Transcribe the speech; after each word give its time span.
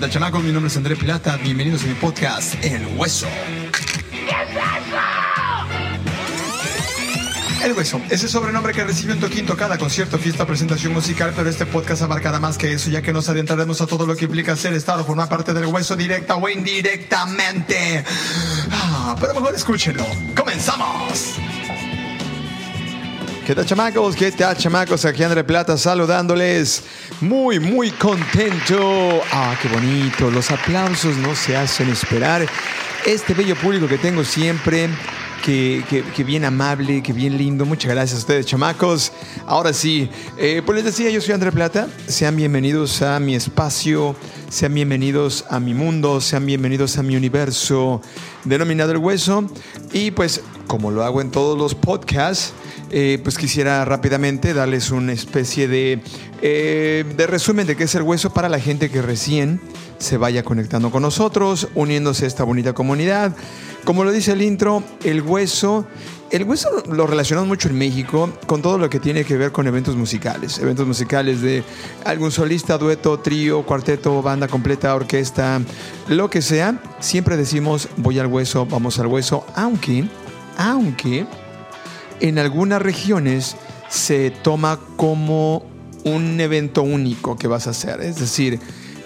¿Qué 0.00 0.06
tal? 0.06 0.42
Mi 0.44 0.52
nombre 0.52 0.68
es 0.68 0.76
André 0.76 0.94
Plata. 0.94 1.36
Bienvenidos 1.38 1.82
a 1.82 1.86
mi 1.88 1.94
podcast, 1.94 2.54
El 2.62 2.86
Hueso. 2.96 3.26
El 7.64 7.72
Hueso, 7.72 8.00
ese 8.08 8.28
sobrenombre 8.28 8.72
que 8.72 8.84
recibe 8.84 9.14
un 9.14 9.18
toquín 9.18 9.44
cada 9.44 9.76
concierto, 9.76 10.16
fiesta, 10.16 10.46
presentación 10.46 10.92
musical, 10.92 11.32
pero 11.34 11.50
este 11.50 11.66
podcast 11.66 12.02
abarcará 12.02 12.38
más 12.38 12.56
que 12.56 12.74
eso, 12.74 12.90
ya 12.90 13.02
que 13.02 13.12
nos 13.12 13.28
adentraremos 13.28 13.80
a 13.80 13.88
todo 13.88 14.06
lo 14.06 14.14
que 14.14 14.26
implica 14.26 14.54
ser 14.54 14.72
Estado, 14.72 15.04
formar 15.04 15.28
parte 15.28 15.52
del 15.52 15.66
hueso 15.66 15.96
directa 15.96 16.36
o 16.36 16.48
indirectamente. 16.48 18.04
Ah, 18.70 19.16
pero 19.18 19.34
mejor 19.34 19.56
escúchenlo. 19.56 20.06
¡Comenzamos! 20.36 21.40
¿Qué 23.48 23.54
tal 23.54 23.64
chamacos? 23.64 24.14
¿Qué 24.14 24.30
tal 24.30 24.54
chamacos? 24.58 25.06
Aquí 25.06 25.22
André 25.22 25.42
Plata 25.42 25.78
saludándoles. 25.78 26.82
Muy, 27.22 27.58
muy 27.58 27.90
contento. 27.92 29.22
Ah, 29.32 29.56
qué 29.62 29.68
bonito. 29.68 30.30
Los 30.30 30.50
aplausos 30.50 31.16
no 31.16 31.34
se 31.34 31.56
hacen 31.56 31.88
esperar. 31.88 32.46
Este 33.06 33.32
bello 33.32 33.56
público 33.56 33.88
que 33.88 33.96
tengo 33.96 34.22
siempre 34.22 34.90
que, 35.42 35.82
que, 36.14 36.24
bien 36.24 36.44
amable, 36.44 37.02
que 37.02 37.14
bien 37.14 37.38
lindo. 37.38 37.64
Muchas 37.64 37.90
gracias 37.90 38.18
a 38.18 38.20
ustedes, 38.20 38.44
chamacos. 38.44 39.12
Ahora 39.46 39.72
sí, 39.72 40.10
eh, 40.36 40.60
pues 40.66 40.76
les 40.76 40.84
decía, 40.84 41.08
yo 41.08 41.22
soy 41.22 41.32
André 41.32 41.50
Plata. 41.50 41.88
Sean 42.06 42.36
bienvenidos 42.36 43.00
a 43.00 43.18
mi 43.18 43.34
espacio, 43.34 44.14
sean 44.50 44.74
bienvenidos 44.74 45.46
a 45.48 45.58
mi 45.58 45.72
mundo, 45.72 46.20
sean 46.20 46.44
bienvenidos 46.44 46.98
a 46.98 47.02
mi 47.02 47.16
universo 47.16 48.02
denominado 48.44 48.92
El 48.92 48.98
Hueso. 48.98 49.50
Y 49.94 50.10
pues, 50.10 50.42
como 50.66 50.90
lo 50.90 51.02
hago 51.02 51.22
en 51.22 51.30
todos 51.30 51.56
los 51.56 51.74
podcasts, 51.74 52.52
eh, 52.90 53.20
pues 53.22 53.36
quisiera 53.36 53.84
rápidamente 53.84 54.54
darles 54.54 54.90
una 54.90 55.12
especie 55.12 55.68
de, 55.68 56.00
eh, 56.42 57.04
de 57.16 57.26
resumen 57.26 57.66
de 57.66 57.76
qué 57.76 57.84
es 57.84 57.94
el 57.94 58.02
hueso 58.02 58.32
para 58.32 58.48
la 58.48 58.58
gente 58.58 58.90
que 58.90 59.02
recién 59.02 59.60
se 59.98 60.16
vaya 60.16 60.42
conectando 60.42 60.90
con 60.90 61.02
nosotros, 61.02 61.68
uniéndose 61.74 62.24
a 62.24 62.28
esta 62.28 62.44
bonita 62.44 62.72
comunidad. 62.72 63.34
Como 63.84 64.04
lo 64.04 64.12
dice 64.12 64.32
el 64.32 64.42
intro, 64.42 64.82
el 65.04 65.22
hueso, 65.22 65.86
el 66.30 66.44
hueso 66.44 66.68
lo 66.90 67.06
relacionamos 67.06 67.48
mucho 67.48 67.68
en 67.68 67.76
México 67.76 68.30
con 68.46 68.62
todo 68.62 68.78
lo 68.78 68.88
que 68.88 69.00
tiene 69.00 69.24
que 69.24 69.36
ver 69.36 69.50
con 69.52 69.66
eventos 69.66 69.96
musicales, 69.96 70.58
eventos 70.58 70.86
musicales 70.86 71.40
de 71.42 71.64
algún 72.04 72.30
solista, 72.30 72.78
dueto, 72.78 73.18
trío, 73.20 73.64
cuarteto, 73.64 74.22
banda 74.22 74.48
completa, 74.48 74.94
orquesta, 74.94 75.60
lo 76.08 76.30
que 76.30 76.42
sea. 76.42 76.80
Siempre 77.00 77.36
decimos 77.36 77.88
voy 77.96 78.18
al 78.18 78.26
hueso, 78.26 78.66
vamos 78.66 78.98
al 78.98 79.06
hueso, 79.08 79.44
aunque, 79.54 80.06
aunque 80.56 81.26
en 82.20 82.38
algunas 82.38 82.82
regiones 82.82 83.56
se 83.88 84.30
toma 84.30 84.78
como 84.96 85.64
un 86.04 86.40
evento 86.40 86.82
único 86.82 87.36
que 87.36 87.48
vas 87.48 87.66
a 87.66 87.70
hacer, 87.70 88.00
es 88.00 88.16
decir, 88.16 88.60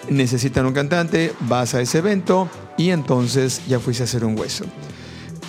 necesitan 0.08 0.66
un 0.66 0.72
cantante, 0.72 1.32
vas 1.40 1.74
a 1.74 1.80
ese 1.80 1.98
evento 1.98 2.48
y 2.76 2.90
entonces 2.90 3.62
ya 3.66 3.80
fuiste 3.80 4.02
a 4.02 4.04
hacer 4.04 4.24
un 4.24 4.38
hueso. 4.38 4.64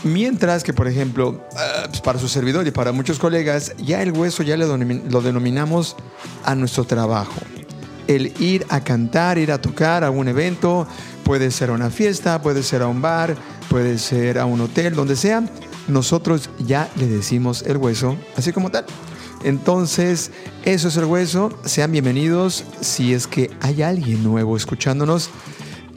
Mientras 0.04 0.64
que, 0.64 0.74
por 0.74 0.88
ejemplo, 0.88 1.42
ah, 1.56 1.86
pues 1.88 2.02
para 2.02 2.20
su 2.20 2.28
servidor 2.28 2.68
y 2.68 2.72
para 2.72 2.92
muchos 2.92 3.20
colegas, 3.20 3.74
ya 3.78 4.02
el 4.02 4.12
hueso 4.12 4.44
ya 4.44 4.58
lo 4.58 5.22
denominamos 5.22 5.96
a 6.44 6.56
nuestro 6.56 6.84
trabajo. 6.84 7.40
El 8.08 8.34
ir 8.42 8.66
a 8.68 8.82
cantar, 8.84 9.38
ir 9.38 9.52
a 9.54 9.62
tocar 9.62 10.04
a 10.04 10.12
un 10.12 10.28
evento, 10.28 10.86
puede 11.24 11.52
ser 11.52 11.70
a 11.70 11.74
una 11.74 11.90
fiesta, 11.90 12.42
puede 12.42 12.64
ser 12.64 12.82
a 12.82 12.88
un 12.88 13.02
bar, 13.02 13.36
puede 13.70 13.98
ser 13.98 14.40
a 14.40 14.46
un 14.46 14.60
hotel, 14.60 14.94
donde 14.94 15.16
sea, 15.16 15.44
nosotros 15.88 16.50
ya 16.60 16.90
le 16.96 17.08
decimos 17.08 17.64
el 17.64 17.78
hueso 17.78 18.18
así 18.36 18.52
como 18.52 18.72
tal. 18.72 18.86
Entonces, 19.44 20.32
eso 20.64 20.88
es 20.88 20.98
el 20.98 21.06
hueso. 21.06 21.58
Sean 21.66 21.92
bienvenidos 21.92 22.64
si 22.80 23.14
es 23.14 23.28
que 23.28 23.52
hay 23.60 23.82
alguien 23.82 24.24
nuevo 24.24 24.56
escuchándonos. 24.56 25.30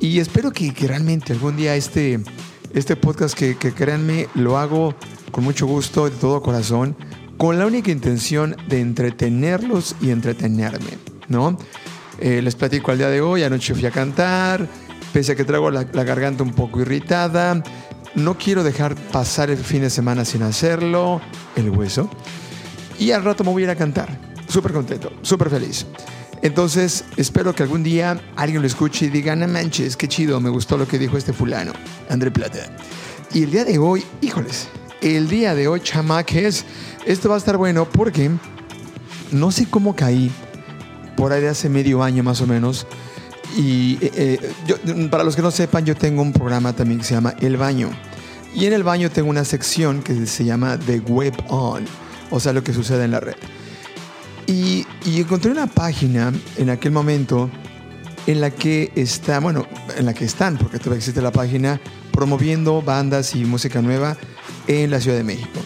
Y 0.00 0.18
espero 0.18 0.50
que, 0.50 0.72
realmente 0.76 1.32
algún 1.32 1.56
día 1.56 1.76
este, 1.76 2.20
este 2.74 2.96
podcast, 2.96 3.38
que, 3.38 3.56
créanme, 3.56 4.28
lo 4.34 4.58
hago 4.58 4.94
con 5.30 5.44
mucho 5.44 5.66
gusto, 5.66 6.10
de 6.10 6.16
todo 6.16 6.42
corazón, 6.42 6.96
con 7.36 7.58
la 7.58 7.66
única 7.66 7.90
intención 7.90 8.56
de 8.68 8.80
entretenerlos 8.80 9.94
y 10.00 10.10
entretenerme, 10.10 10.98
¿no? 11.28 11.56
Eh, 12.18 12.40
les 12.42 12.56
platico 12.56 12.90
al 12.90 12.98
día 12.98 13.10
de 13.10 13.20
hoy, 13.20 13.42
anoche 13.42 13.74
fui 13.74 13.86
a 13.86 13.90
cantar, 13.90 14.66
pese 15.12 15.32
a 15.32 15.36
que 15.36 15.44
traigo 15.44 15.70
la 15.70 15.84
garganta 15.84 16.42
un 16.42 16.52
poco 16.52 16.80
irritada, 16.80 17.62
no 18.16 18.36
quiero 18.36 18.64
dejar 18.64 18.96
pasar 18.96 19.50
el 19.50 19.58
fin 19.58 19.82
de 19.82 19.90
semana 19.90 20.24
sin 20.24 20.42
hacerlo, 20.42 21.20
el 21.54 21.70
hueso. 21.70 22.10
Y 22.98 23.12
al 23.12 23.22
rato 23.22 23.44
me 23.44 23.52
voy 23.52 23.62
a 23.62 23.64
ir 23.66 23.70
a 23.70 23.76
cantar. 23.76 24.18
Súper 24.48 24.72
contento, 24.72 25.12
súper 25.22 25.50
feliz. 25.50 25.86
Entonces, 26.42 27.04
espero 27.16 27.54
que 27.54 27.62
algún 27.62 27.82
día 27.82 28.20
alguien 28.36 28.62
lo 28.62 28.66
escuche 28.66 29.06
y 29.06 29.08
diga, 29.10 29.36
no 29.36 29.46
manches, 29.46 29.96
qué 29.96 30.08
chido, 30.08 30.40
me 30.40 30.50
gustó 30.50 30.76
lo 30.76 30.88
que 30.88 30.98
dijo 30.98 31.16
este 31.16 31.32
fulano, 31.32 31.72
André 32.08 32.30
Plata. 32.30 32.76
Y 33.32 33.42
el 33.42 33.50
día 33.50 33.64
de 33.64 33.78
hoy, 33.78 34.04
híjoles, 34.20 34.68
el 35.02 35.28
día 35.28 35.54
de 35.54 35.68
hoy, 35.68 35.80
chamaques, 35.80 36.64
esto 37.04 37.28
va 37.28 37.34
a 37.34 37.38
estar 37.38 37.56
bueno 37.56 37.86
porque 37.86 38.30
no 39.32 39.50
sé 39.50 39.66
cómo 39.68 39.96
caí, 39.96 40.30
por 41.16 41.32
ahí 41.32 41.42
de 41.42 41.48
hace 41.48 41.68
medio 41.68 42.02
año 42.02 42.22
más 42.22 42.40
o 42.40 42.46
menos. 42.46 42.86
Y 43.56 43.98
eh, 44.02 44.38
eh, 44.64 45.08
para 45.10 45.24
los 45.24 45.34
que 45.34 45.42
no 45.42 45.50
sepan, 45.50 45.84
yo 45.84 45.96
tengo 45.96 46.22
un 46.22 46.32
programa 46.32 46.74
también 46.74 47.00
que 47.00 47.06
se 47.06 47.14
llama 47.14 47.34
El 47.40 47.56
Baño. 47.56 47.90
Y 48.54 48.66
en 48.66 48.72
el 48.72 48.82
baño 48.82 49.10
tengo 49.10 49.28
una 49.28 49.44
sección 49.44 50.02
que 50.02 50.26
se 50.26 50.44
llama 50.44 50.78
The 50.78 51.00
Web 51.00 51.34
On 51.48 51.84
o 52.30 52.40
sea, 52.40 52.52
lo 52.52 52.62
que 52.62 52.72
sucede 52.72 53.04
en 53.04 53.12
la 53.12 53.20
red. 53.20 53.36
Y, 54.46 54.86
encontré 55.04 55.50
una 55.50 55.66
página 55.66 56.32
en 56.56 56.70
aquel 56.70 56.92
momento 56.92 57.50
en 58.26 58.40
la 58.40 58.50
que 58.50 58.92
está, 58.94 59.40
bueno, 59.40 59.66
en 59.96 60.06
la 60.06 60.14
que 60.14 60.24
están, 60.24 60.56
porque 60.56 60.78
todavía 60.78 60.98
existe 60.98 61.20
la 61.22 61.32
página, 61.32 61.80
promoviendo 62.12 62.82
bandas 62.82 63.34
y 63.34 63.44
música 63.44 63.82
nueva 63.82 64.16
en 64.66 64.90
la 64.90 65.00
Ciudad 65.00 65.16
de 65.16 65.24
México. 65.24 65.60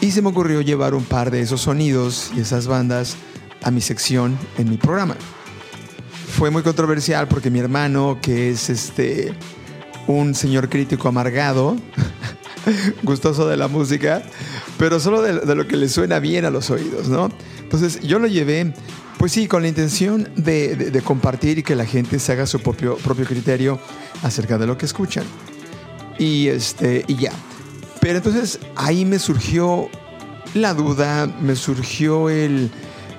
Y 0.00 0.10
se 0.12 0.22
me 0.22 0.28
ocurrió 0.28 0.60
llevar 0.62 0.94
un 0.94 1.04
par 1.04 1.30
de 1.30 1.40
esos 1.40 1.62
sonidos 1.62 2.30
y 2.34 2.40
esas 2.40 2.66
bandas 2.66 3.16
a 3.62 3.70
mi 3.70 3.80
sección 3.80 4.38
en 4.56 4.70
mi 4.70 4.76
programa. 4.76 5.16
Fue 6.30 6.50
muy 6.50 6.62
controversial 6.62 7.28
porque 7.28 7.50
mi 7.50 7.58
hermano, 7.58 8.18
que 8.22 8.50
es 8.50 8.70
este 8.70 9.34
un 10.06 10.34
señor 10.34 10.68
crítico 10.68 11.08
amargado, 11.08 11.76
gustoso 13.02 13.48
de 13.48 13.56
la 13.56 13.68
música, 13.68 14.22
pero 14.78 15.00
solo 15.00 15.22
de, 15.22 15.54
lo 15.54 15.66
que 15.66 15.76
le 15.76 15.88
suena 15.88 16.18
bien 16.18 16.44
a 16.44 16.50
los 16.50 16.70
oídos, 16.70 17.08
¿no? 17.08 17.28
Entonces 17.60 18.00
yo 18.00 18.18
lo 18.18 18.26
llevé, 18.26 18.72
pues 19.18 19.32
sí, 19.32 19.46
con 19.46 19.62
la 19.62 19.68
intención 19.68 20.28
de, 20.36 21.00
compartir 21.04 21.58
y 21.58 21.62
que 21.62 21.76
la 21.76 21.84
gente 21.84 22.18
se 22.18 22.32
haga 22.32 22.46
su 22.46 22.60
propio, 22.60 22.96
propio 22.96 23.24
criterio 23.24 23.78
acerca 24.22 24.58
de 24.58 24.66
lo 24.66 24.76
que 24.76 24.86
escuchan. 24.86 25.24
Y, 26.18 26.48
este, 26.48 27.04
y 27.06 27.16
ya. 27.16 27.32
Pero 28.00 28.16
entonces 28.16 28.58
ahí 28.76 29.04
me 29.04 29.18
surgió 29.18 29.88
la 30.54 30.74
duda, 30.74 31.26
me 31.40 31.54
surgió 31.54 32.28
el, 32.30 32.70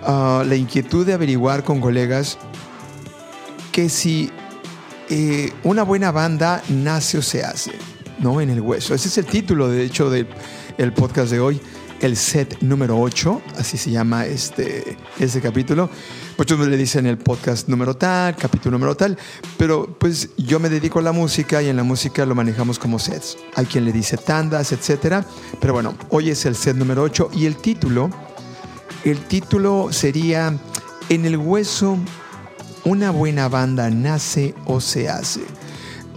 ah, 0.03 0.43
la 0.45 0.55
inquietud 0.55 1.05
de 1.05 1.13
averiguar 1.13 1.63
con 1.63 1.79
colegas 1.79 2.37
que 3.71 3.89
si 3.89 4.29
eh, 5.09 5.51
una 5.63 5.83
buena 5.83 6.11
banda 6.11 6.63
nace 6.69 7.17
o 7.17 7.21
se 7.21 7.43
hace, 7.43 7.71
¿no? 8.19 8.41
En 8.41 8.49
el 8.49 8.61
hueso. 8.61 8.93
Ese 8.93 9.07
es 9.07 9.17
el 9.17 9.25
título, 9.25 9.69
de 9.69 9.83
hecho, 9.83 10.09
de, 10.09 10.27
el 10.77 10.93
podcast 10.93 11.31
de 11.31 11.39
hoy, 11.39 11.61
el 12.01 12.17
set 12.17 12.61
número 12.61 12.99
8, 12.99 13.41
así 13.57 13.77
se 13.77 13.91
llama 13.91 14.25
este, 14.25 14.97
este 15.19 15.41
capítulo. 15.41 15.89
Muchos 16.37 16.59
le 16.67 16.75
dicen 16.75 17.05
el 17.05 17.17
podcast 17.17 17.67
número 17.67 17.95
tal, 17.95 18.35
capítulo 18.35 18.77
número 18.77 18.95
tal, 18.95 19.17
pero 19.57 19.95
pues 19.99 20.29
yo 20.37 20.59
me 20.59 20.69
dedico 20.69 20.99
a 20.99 21.03
la 21.03 21.11
música 21.11 21.61
y 21.61 21.69
en 21.69 21.77
la 21.77 21.83
música 21.83 22.25
lo 22.25 22.33
manejamos 22.33 22.79
como 22.79 22.97
sets. 22.97 23.37
Hay 23.55 23.65
quien 23.65 23.85
le 23.85 23.91
dice 23.91 24.17
tandas, 24.17 24.71
etcétera. 24.71 25.25
Pero 25.59 25.73
bueno, 25.73 25.95
hoy 26.09 26.31
es 26.31 26.45
el 26.45 26.55
set 26.55 26.75
número 26.75 27.03
8 27.03 27.29
y 27.33 27.45
el 27.45 27.57
título, 27.57 28.09
el 29.03 29.19
título 29.19 29.89
sería 29.91 30.57
En 31.09 31.25
el 31.25 31.37
hueso, 31.37 31.99
una 32.83 33.11
buena 33.11 33.47
banda 33.47 33.89
nace 33.89 34.53
o 34.65 34.81
se 34.81 35.09
hace. 35.09 35.41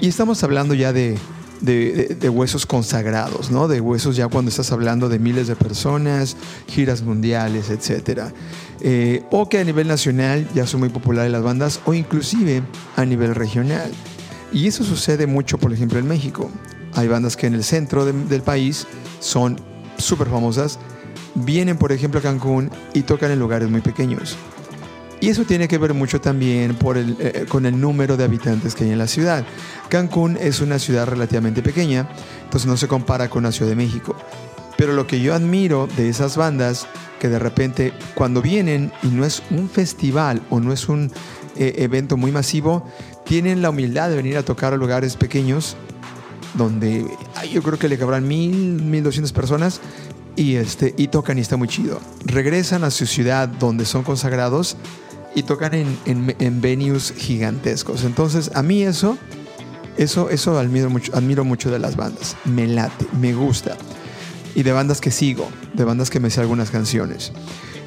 Y 0.00 0.08
estamos 0.08 0.42
hablando 0.42 0.74
ya 0.74 0.92
de 0.92 1.16
de, 1.64 2.28
huesos 2.28 2.66
consagrados, 2.66 3.50
¿no? 3.50 3.68
De 3.68 3.80
huesos 3.80 4.16
ya 4.16 4.28
cuando 4.28 4.50
estás 4.50 4.72
hablando 4.72 5.08
de 5.08 5.18
miles 5.18 5.46
de 5.46 5.56
personas, 5.56 6.36
giras 6.68 7.02
mundiales, 7.02 7.70
etc. 7.70 8.32
Eh, 8.80 9.22
o 9.30 9.48
que 9.48 9.58
a 9.58 9.64
nivel 9.64 9.88
nacional 9.88 10.46
ya 10.54 10.66
son 10.66 10.80
muy 10.80 10.88
populares 10.88 11.32
las 11.32 11.42
bandas, 11.42 11.80
o 11.86 11.94
inclusive 11.94 12.62
a 12.96 13.04
nivel 13.04 13.34
regional. 13.34 13.90
Y 14.52 14.66
eso 14.66 14.84
sucede 14.84 15.26
mucho, 15.26 15.58
por 15.58 15.72
ejemplo, 15.72 15.98
en 15.98 16.06
México. 16.06 16.50
Hay 16.94 17.08
bandas 17.08 17.36
que 17.36 17.46
en 17.46 17.54
el 17.54 17.64
centro 17.64 18.04
del 18.04 18.42
país 18.42 18.86
son 19.20 19.58
súper 19.96 20.28
famosas, 20.28 20.78
vienen, 21.34 21.76
por 21.76 21.92
ejemplo, 21.92 22.20
a 22.20 22.22
Cancún 22.22 22.70
y 22.92 23.02
tocan 23.02 23.30
en 23.30 23.38
lugares 23.38 23.68
muy 23.68 23.80
pequeños. 23.80 24.36
Y 25.24 25.30
eso 25.30 25.46
tiene 25.46 25.68
que 25.68 25.78
ver 25.78 25.94
mucho 25.94 26.20
también 26.20 26.74
por 26.74 26.98
el, 26.98 27.16
eh, 27.18 27.46
con 27.48 27.64
el 27.64 27.80
número 27.80 28.18
de 28.18 28.24
habitantes 28.24 28.74
que 28.74 28.84
hay 28.84 28.90
en 28.90 28.98
la 28.98 29.06
ciudad. 29.06 29.42
Cancún 29.88 30.36
es 30.38 30.60
una 30.60 30.78
ciudad 30.78 31.06
relativamente 31.06 31.62
pequeña, 31.62 32.10
entonces 32.42 32.68
no 32.68 32.76
se 32.76 32.88
compara 32.88 33.30
con 33.30 33.44
la 33.44 33.50
Ciudad 33.50 33.70
de 33.70 33.74
México. 33.74 34.14
Pero 34.76 34.92
lo 34.92 35.06
que 35.06 35.22
yo 35.22 35.32
admiro 35.32 35.88
de 35.96 36.10
esas 36.10 36.36
bandas, 36.36 36.86
que 37.20 37.30
de 37.30 37.38
repente 37.38 37.94
cuando 38.14 38.42
vienen 38.42 38.92
y 39.02 39.06
no 39.06 39.24
es 39.24 39.42
un 39.48 39.70
festival 39.70 40.42
o 40.50 40.60
no 40.60 40.74
es 40.74 40.90
un, 40.90 41.10
eh, 41.56 41.72
evento 41.78 42.18
muy 42.18 42.30
masivo, 42.30 42.86
tienen 43.24 43.62
la 43.62 43.70
humildad 43.70 44.10
de 44.10 44.16
venir 44.16 44.36
a 44.36 44.42
tocar 44.42 44.74
a 44.74 44.76
lugares 44.76 45.16
pequeños 45.16 45.74
donde 46.52 47.06
yo 47.50 47.62
creo 47.62 47.78
que 47.78 47.88
le 47.88 47.96
cabrán 47.96 48.28
mil, 48.28 48.82
mil 48.82 49.02
doscientas 49.02 49.32
personas 49.32 49.80
y, 50.36 50.56
este, 50.56 50.94
y 50.98 51.08
tocan 51.08 51.38
y 51.38 51.40
está 51.40 51.56
muy 51.56 51.68
chido. 51.68 51.98
Regresan 52.26 52.84
a 52.84 52.90
su 52.90 53.06
ciudad 53.06 53.48
donde 53.48 53.86
son 53.86 54.02
consagrados 54.02 54.76
y 55.34 55.42
tocan 55.42 55.74
en, 55.74 55.98
en, 56.38 56.60
venues 56.60 57.12
gigantescos. 57.16 58.04
Entonces, 58.04 58.50
a 58.54 58.62
mí 58.62 58.82
eso, 58.82 59.18
eso, 59.96 60.30
eso 60.30 60.58
admiro 60.58 60.90
mucho, 60.90 61.14
admiro 61.14 61.44
mucho 61.44 61.70
de 61.70 61.78
las 61.78 61.96
bandas. 61.96 62.36
Me 62.44 62.66
late, 62.66 63.06
me 63.20 63.34
gusta. 63.34 63.76
Y 64.54 64.62
de 64.62 64.72
bandas 64.72 65.00
que 65.00 65.10
sigo, 65.10 65.48
de 65.72 65.84
bandas 65.84 66.10
que 66.10 66.20
me 66.20 66.30
sé 66.30 66.40
algunas 66.40 66.70
canciones. 66.70 67.32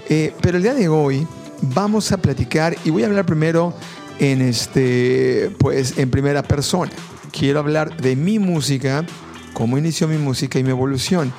Eh, 0.10 0.34
pero 0.42 0.58
el 0.58 0.64
día 0.64 0.74
de 0.74 0.90
hoy 0.90 1.26
vamos 1.62 2.12
a 2.12 2.18
platicar 2.18 2.76
y 2.84 2.90
voy 2.90 3.04
a 3.04 3.08
hablar 3.08 3.26
primero 3.26 3.74
en 4.20 4.42
este, 4.42 5.52
pues, 5.60 5.98
en 5.98 6.10
primera 6.10 6.44
persona. 6.44 6.92
Quiero 7.32 7.60
hablar 7.60 7.96
de 7.98 8.16
mi 8.16 8.40
música, 8.40 9.06
cómo 9.54 9.78
inició 9.78 10.08
mi 10.08 10.18
música 10.18 10.60
y 10.60 10.64
mi 10.64 10.72
evolución. 10.72 11.32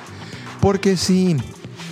Porque 0.59 0.97
sí, 0.97 1.37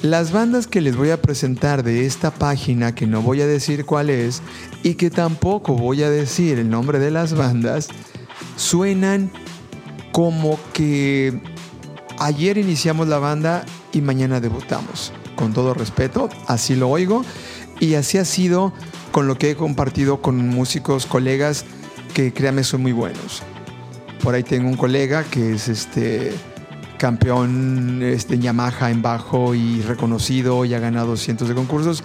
las 0.01 0.31
bandas 0.31 0.67
que 0.67 0.81
les 0.81 0.95
voy 0.95 1.09
a 1.09 1.21
presentar 1.21 1.83
de 1.83 2.05
esta 2.05 2.31
página, 2.31 2.93
que 2.93 3.07
no 3.07 3.21
voy 3.21 3.41
a 3.41 3.47
decir 3.47 3.85
cuál 3.85 4.09
es, 4.09 4.41
y 4.83 4.95
que 4.95 5.09
tampoco 5.09 5.73
voy 5.73 6.03
a 6.03 6.09
decir 6.09 6.59
el 6.59 6.69
nombre 6.69 6.99
de 6.99 7.11
las 7.11 7.33
bandas, 7.33 7.89
suenan 8.55 9.31
como 10.11 10.59
que 10.73 11.41
ayer 12.19 12.57
iniciamos 12.57 13.07
la 13.07 13.19
banda 13.19 13.65
y 13.91 14.01
mañana 14.01 14.39
debutamos. 14.39 15.13
Con 15.35 15.53
todo 15.53 15.73
respeto, 15.73 16.29
así 16.47 16.75
lo 16.75 16.89
oigo 16.89 17.23
y 17.79 17.93
así 17.93 18.17
ha 18.17 18.25
sido 18.25 18.73
con 19.11 19.27
lo 19.27 19.37
que 19.37 19.51
he 19.51 19.55
compartido 19.55 20.21
con 20.21 20.47
músicos, 20.49 21.05
colegas 21.05 21.65
que 22.13 22.33
créanme 22.33 22.63
son 22.63 22.81
muy 22.81 22.91
buenos. 22.91 23.43
Por 24.23 24.33
ahí 24.33 24.43
tengo 24.43 24.67
un 24.67 24.77
colega 24.77 25.23
que 25.23 25.53
es 25.53 25.67
este 25.67 26.33
campeón 26.97 28.01
este, 28.03 28.39
Yamaha 28.39 28.91
en 28.91 29.01
bajo 29.01 29.55
y 29.55 29.81
reconocido 29.81 30.65
y 30.65 30.73
ha 30.73 30.79
ganado 30.79 31.15
cientos 31.17 31.47
de 31.47 31.55
concursos 31.55 32.03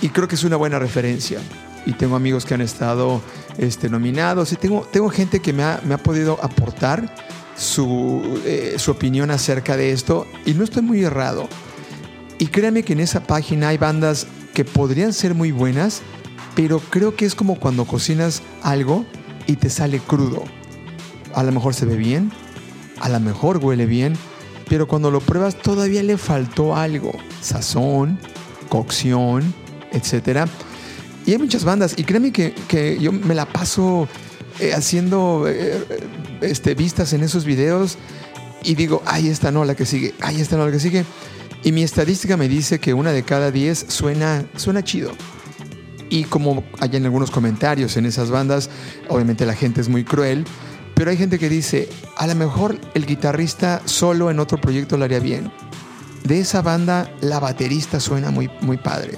y 0.00 0.08
creo 0.10 0.28
que 0.28 0.36
es 0.36 0.44
una 0.44 0.56
buena 0.56 0.78
referencia. 0.78 1.40
Y 1.86 1.92
tengo 1.92 2.16
amigos 2.16 2.44
que 2.44 2.54
han 2.54 2.60
estado 2.60 3.22
este, 3.56 3.88
nominados 3.88 4.52
y 4.52 4.56
tengo, 4.56 4.86
tengo 4.92 5.08
gente 5.08 5.40
que 5.40 5.52
me 5.52 5.62
ha, 5.62 5.80
me 5.86 5.94
ha 5.94 5.98
podido 5.98 6.38
aportar 6.42 7.14
su, 7.56 8.40
eh, 8.44 8.74
su 8.78 8.90
opinión 8.90 9.30
acerca 9.30 9.76
de 9.76 9.92
esto 9.92 10.26
y 10.44 10.54
no 10.54 10.64
estoy 10.64 10.82
muy 10.82 11.02
errado. 11.02 11.48
Y 12.38 12.46
créanme 12.46 12.82
que 12.82 12.92
en 12.92 13.00
esa 13.00 13.24
página 13.24 13.68
hay 13.68 13.78
bandas 13.78 14.26
que 14.54 14.64
podrían 14.64 15.12
ser 15.12 15.34
muy 15.34 15.50
buenas, 15.50 16.02
pero 16.54 16.78
creo 16.78 17.16
que 17.16 17.24
es 17.24 17.34
como 17.34 17.58
cuando 17.58 17.84
cocinas 17.84 18.42
algo 18.62 19.04
y 19.46 19.56
te 19.56 19.70
sale 19.70 19.98
crudo. 19.98 20.44
A 21.34 21.42
lo 21.42 21.52
mejor 21.52 21.74
se 21.74 21.86
ve 21.86 21.96
bien, 21.96 22.30
a 23.00 23.08
lo 23.08 23.20
mejor 23.20 23.58
huele 23.58 23.86
bien, 23.86 24.14
pero 24.68 24.86
cuando 24.86 25.10
lo 25.10 25.20
pruebas 25.20 25.56
todavía 25.56 26.02
le 26.02 26.18
faltó 26.18 26.76
algo, 26.76 27.12
sazón, 27.40 28.18
cocción, 28.68 29.54
etc. 29.92 30.48
Y 31.26 31.32
hay 31.32 31.38
muchas 31.38 31.64
bandas, 31.64 31.94
y 31.96 32.04
créeme 32.04 32.32
que, 32.32 32.98
yo 33.00 33.12
me 33.12 33.34
la 33.34 33.46
paso 33.46 34.08
eh, 34.60 34.72
haciendo 34.74 35.44
eh, 35.46 35.78
este, 36.40 36.74
vistas 36.74 37.12
en 37.12 37.22
esos 37.22 37.44
videos 37.44 37.98
y 38.62 38.74
digo, 38.74 39.02
ay, 39.06 39.28
esta 39.28 39.50
no, 39.50 39.64
la 39.64 39.74
que 39.74 39.86
sigue, 39.86 40.14
ay, 40.20 40.40
esta 40.40 40.56
no, 40.56 40.66
la 40.66 40.72
que 40.72 40.80
sigue. 40.80 41.04
Y 41.64 41.72
mi 41.72 41.82
estadística 41.82 42.36
me 42.36 42.48
dice 42.48 42.78
que 42.78 42.94
una 42.94 43.12
de 43.12 43.22
cada 43.22 43.50
diez 43.50 43.86
suena, 43.88 44.44
suena 44.56 44.84
chido. 44.84 45.12
Y 46.10 46.24
como 46.24 46.64
hay 46.80 46.96
en 46.96 47.04
algunos 47.04 47.30
comentarios 47.30 47.96
en 47.96 48.06
esas 48.06 48.30
bandas, 48.30 48.70
obviamente 49.08 49.44
la 49.44 49.54
gente 49.54 49.80
es 49.80 49.88
muy 49.88 50.04
cruel, 50.04 50.44
pero 50.98 51.12
hay 51.12 51.16
gente 51.16 51.38
que 51.38 51.48
dice, 51.48 51.88
a 52.16 52.26
lo 52.26 52.34
mejor 52.34 52.76
el 52.94 53.06
guitarrista 53.06 53.80
solo 53.84 54.32
en 54.32 54.40
otro 54.40 54.60
proyecto 54.60 54.96
lo 54.96 55.04
haría 55.04 55.20
bien. 55.20 55.52
De 56.24 56.40
esa 56.40 56.60
banda, 56.60 57.08
la 57.20 57.38
baterista 57.38 58.00
suena 58.00 58.32
muy, 58.32 58.50
muy 58.62 58.78
padre. 58.78 59.16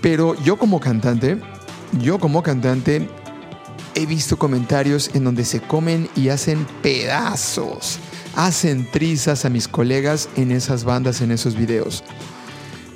Pero 0.00 0.40
yo 0.44 0.56
como 0.58 0.78
cantante, 0.78 1.40
yo 2.00 2.20
como 2.20 2.44
cantante, 2.44 3.08
he 3.96 4.06
visto 4.06 4.38
comentarios 4.38 5.10
en 5.14 5.24
donde 5.24 5.44
se 5.44 5.60
comen 5.60 6.08
y 6.14 6.28
hacen 6.28 6.64
pedazos 6.80 7.98
hacen 8.36 8.88
trizas 8.90 9.44
a 9.44 9.50
mis 9.50 9.68
colegas 9.68 10.28
en 10.36 10.52
esas 10.52 10.84
bandas, 10.84 11.20
en 11.20 11.32
esos 11.32 11.56
videos. 11.56 12.02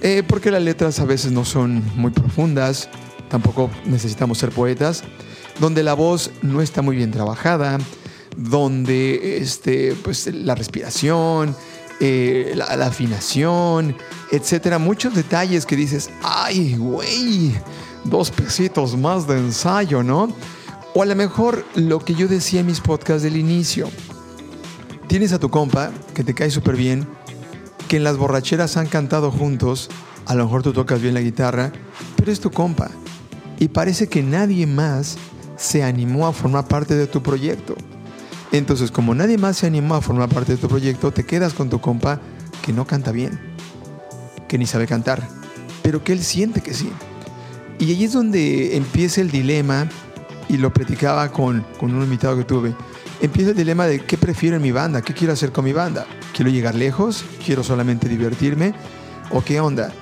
Eh, 0.03 0.23
porque 0.27 0.51
las 0.51 0.63
letras 0.63 1.01
a 1.01 1.05
veces 1.05 1.33
no 1.33 1.45
son 1.45 1.83
muy 1.97 2.11
profundas, 2.11 2.89
tampoco 3.29 3.71
necesitamos 3.85 4.39
ser 4.39 4.51
poetas, 4.51 5.03
donde 5.59 5.83
la 5.83 5.95
voz 5.95 6.31
no 6.43 6.63
está 6.63 6.83
muy 6.83 6.97
bien 6.97 7.11
trabajada, 7.11 7.79
donde 8.37 9.39
este, 9.39 9.95
pues, 10.03 10.27
la 10.33 10.55
respiración, 10.55 11.57
eh, 12.01 12.53
la, 12.55 12.67
afinación, 12.87 13.97
etcétera, 14.31 14.79
muchos 14.79 15.15
detalles 15.15 15.65
que 15.65 15.77
dices, 15.77 16.11
ay, 16.23 16.77
güey, 16.77 17.55
dos 18.05 18.31
pesitos 18.31 18.97
más 18.97 19.27
de 19.27 19.39
ensayo, 19.39 20.03
¿no? 20.03 20.29
O 20.95 21.03
a 21.03 21.07
lo 21.07 21.15
mejor 21.15 21.65
lo 21.75 21.99
que 22.01 22.15
yo 22.15 22.29
decía 22.29 22.61
en 22.61 22.67
mis 22.67 22.81
podcasts 22.81 23.23
del 23.23 23.37
inicio, 23.37 23.89
Tienes 25.09 25.33
a 25.33 25.39
tu 25.39 25.51
compa 25.51 25.93
que 26.15 26.25
te 26.25 26.35
cae 26.35 26.51
súper 26.51 26.75
bien, 26.75 27.07
que 27.87 27.97
en 27.97 28.05
las 28.05 28.17
borracheras 28.17 28.77
han 28.77 28.89
cantado 28.89 29.31
juntos, 29.31 29.89
a 30.27 30.35
lo 30.35 30.45
mejor 30.45 30.65
tú 30.65 30.73
tocas 30.73 31.01
bien 31.01 31.15
la 31.15 31.21
guitarra, 31.21 31.71
pero 32.17 32.33
es 32.33 32.41
tu 32.41 32.51
compa. 32.51 32.91
Y 33.61 33.69
parece 33.69 34.09
que 34.09 34.25
nadie 34.25 34.67
más 34.67 35.17
se 35.57 35.83
animó 35.83 36.27
a 36.27 36.33
formar 36.33 36.67
parte 36.67 36.95
de 36.95 37.07
tu 37.07 37.23
proyecto. 37.23 37.75
Entonces, 38.53 38.91
como 38.91 39.15
nadie 39.15 39.39
más 39.39 39.59
se 39.59 39.67
animó 39.67 39.95
a 39.95 40.01
formar 40.01 40.29
parte 40.29 40.53
de 40.53 40.59
tu 40.59 40.69
proyecto, 40.69 41.13
te 41.13 41.25
quedas 41.25 41.53
con 41.53 41.69
tu 41.69 41.81
compa 41.81 42.21
que 42.63 42.73
no 42.73 42.87
canta 42.87 43.13
bien, 43.13 43.39
que 44.49 44.59
ni 44.59 44.67
sabe 44.67 44.87
cantar, 44.87 45.27
pero 45.83 46.03
que 46.03 46.13
él 46.13 46.23
siente 46.23 46.61
que 46.61 46.75
sí. 46.75 46.91
Y 47.79 47.91
ahí 47.91 48.05
es 48.05 48.13
donde 48.13 48.77
empieza 48.77 49.21
el 49.21 49.31
dilema, 49.31 49.89
y 50.49 50.59
lo 50.59 50.73
platicaba 50.73 51.33
con, 51.33 51.67
con 51.79 51.93
un 51.93 52.05
invitado 52.05 52.37
que 52.37 52.45
tuve 52.45 52.73
empieza 53.21 53.51
el 53.51 53.57
dilema 53.57 53.87
de 53.87 54.01
qué 54.01 54.17
prefiero 54.17 54.57
en 54.57 54.63
mi 54.63 54.73
banda, 54.73 55.03
qué 55.03 55.15
quiero 55.15 55.33
hacer 55.33 55.53
con 55.53 55.65
mi 55.65 55.73
banda. 55.73 56.07
¿Quiero 56.35 56.51
llegar 56.51 56.75
lejos? 56.75 57.25
¿Quiero 57.45 57.63
solamente 57.63 58.09
divertirme? 58.09 58.75
¿O 59.31 59.43
qué 59.43 59.61
onda? 59.61 59.93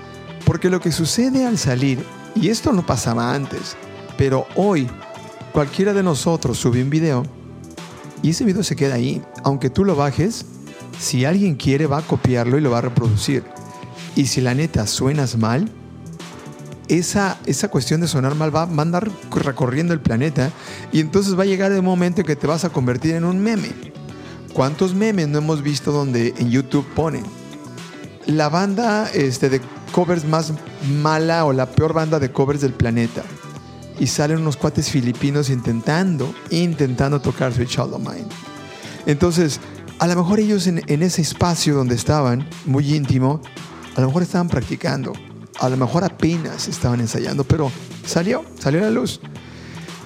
Porque 0.45 0.71
lo 0.71 0.81
que 0.81 0.93
sucede 0.93 1.47
al 1.47 1.59
salir, 1.59 2.05
y 2.35 2.49
esto 2.49 2.73
no 2.73 2.85
pasaba 2.85 3.35
antes, 3.35 3.77
pero 4.19 4.47
hoy 4.57 4.91
cualquiera 5.55 5.93
de 5.93 6.03
nosotros 6.03 6.59
sube 6.59 6.83
un 6.83 6.91
video 6.91 7.23
y 8.23 8.31
ese 8.31 8.45
video 8.45 8.65
se 8.65 8.75
queda 8.75 8.97
ahí. 8.97 9.23
Aunque 9.45 9.71
tú 9.71 9.85
lo 9.85 9.95
bajes, 9.95 10.47
si 10.99 11.25
alguien 11.25 11.55
quiere 11.55 11.87
va 11.87 11.99
a 11.99 12.03
copiarlo 12.03 12.59
y 12.59 12.61
lo 12.61 12.73
va 12.73 12.79
a 12.79 12.81
reproducir. 12.81 13.45
Y 14.17 14.27
si 14.27 14.41
la 14.41 14.53
neta 14.55 14.85
suenas 14.89 15.39
mal, 15.39 15.71
esa, 16.89 17.39
esa 17.47 17.69
cuestión 17.69 18.01
de 18.01 18.09
sonar 18.09 18.35
mal 18.35 18.55
va 18.55 18.63
a 18.63 18.83
andar 18.83 19.09
recorriendo 19.31 19.95
el 19.95 20.01
planeta 20.01 20.51
y 20.91 20.99
entonces 20.99 21.39
va 21.39 21.45
a 21.45 21.47
llegar 21.47 21.71
el 21.71 21.83
momento 21.83 22.23
en 22.23 22.27
que 22.27 22.35
te 22.35 22.49
vas 22.49 22.65
a 22.65 22.71
convertir 22.71 23.15
en 23.15 23.25
un 23.25 23.39
meme. 23.39 23.71
¿Cuántos 24.55 24.93
memes 24.93 25.29
no 25.29 25.39
hemos 25.39 25.63
visto 25.63 25.93
donde 25.93 26.35
en 26.37 26.51
YouTube 26.51 26.87
ponen 26.97 27.23
la 28.27 28.49
banda 28.49 29.09
este, 29.15 29.51
de 29.51 29.61
covers 29.93 30.25
más 30.25 30.53
mala 31.01 31.45
o 31.45 31.53
la 31.53 31.71
peor 31.71 31.93
banda 31.93 32.19
de 32.19 32.33
covers 32.33 32.61
del 32.61 32.73
planeta? 32.73 33.23
Y 33.99 34.07
salen 34.07 34.39
unos 34.39 34.57
cuates 34.57 34.91
filipinos 34.91 35.51
intentando, 35.51 36.35
intentando 36.51 37.21
tocar 37.21 37.53
Sweet 37.53 37.69
Child 37.69 37.95
of 37.95 38.01
Mine. 38.01 38.27
Entonces, 39.07 39.61
a 39.99 40.07
lo 40.07 40.17
mejor 40.17 40.41
ellos 40.41 40.67
en, 40.67 40.83
en 40.87 41.03
ese 41.03 41.23
espacio 41.23 41.75
donde 41.75 41.95
estaban, 41.95 42.49
muy 42.67 42.95
íntimo, 42.95 43.41
a 43.97 44.01
lo 44.01 44.09
mejor 44.09 44.23
estaban 44.23 44.49
practicando 44.49 45.13
a 45.61 45.69
lo 45.69 45.77
mejor 45.77 46.05
apenas 46.05 46.69
estaban 46.69 47.01
ensayando, 47.01 47.45
pero 47.45 47.71
salió, 48.07 48.45
salió 48.59 48.81
a 48.81 48.85
la 48.85 48.91
luz. 48.91 49.21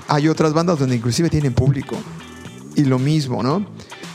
Hay 0.09 0.29
otras 0.29 0.53
bandas 0.53 0.79
donde 0.79 0.97
inclusive 0.97 1.31
tienen 1.31 1.53
público. 1.53 1.97
Y 2.77 2.85
lo 2.85 2.99
mismo, 2.99 3.43
¿no? 3.43 3.67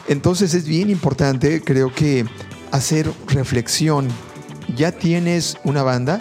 Entonces 0.08 0.54
es 0.54 0.66
bien 0.66 0.90
importante, 0.90 1.62
creo 1.62 1.94
que, 1.94 2.26
hacer 2.72 3.12
reflexión. 3.28 4.08
¿Ya 4.76 4.92
tienes 4.92 5.58
una 5.64 5.84
banda? 5.84 6.20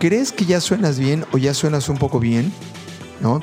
¿Crees 0.00 0.32
que 0.32 0.44
ya 0.44 0.60
suenas 0.60 0.98
bien 0.98 1.24
o 1.30 1.38
ya 1.38 1.54
suenas 1.54 1.88
un 1.88 1.98
poco 1.98 2.18
bien? 2.18 2.52
¿No? 3.20 3.40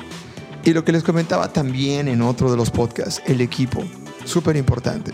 Y 0.64 0.74
lo 0.74 0.84
que 0.84 0.92
les 0.92 1.02
comentaba 1.02 1.50
también 1.50 2.08
en 2.08 2.20
otro 2.20 2.50
de 2.50 2.58
los 2.58 2.70
podcasts, 2.70 3.22
el 3.26 3.40
equipo. 3.40 3.82
Súper 4.26 4.56
importante. 4.56 5.12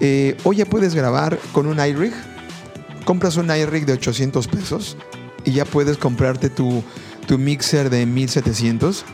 Eh, 0.00 0.38
hoy 0.44 0.56
ya 0.56 0.64
puedes 0.64 0.94
grabar 0.94 1.38
con 1.52 1.66
un 1.66 1.78
iRig 1.78 2.14
compras 3.04 3.36
un 3.36 3.50
iRig 3.50 3.86
de 3.86 3.92
800 3.92 4.48
pesos 4.48 4.96
y 5.44 5.52
ya 5.52 5.64
puedes 5.64 5.98
comprarte 5.98 6.50
tu, 6.50 6.82
tu 7.26 7.38
mixer 7.38 7.90
de 7.90 8.06
1700 8.06 9.04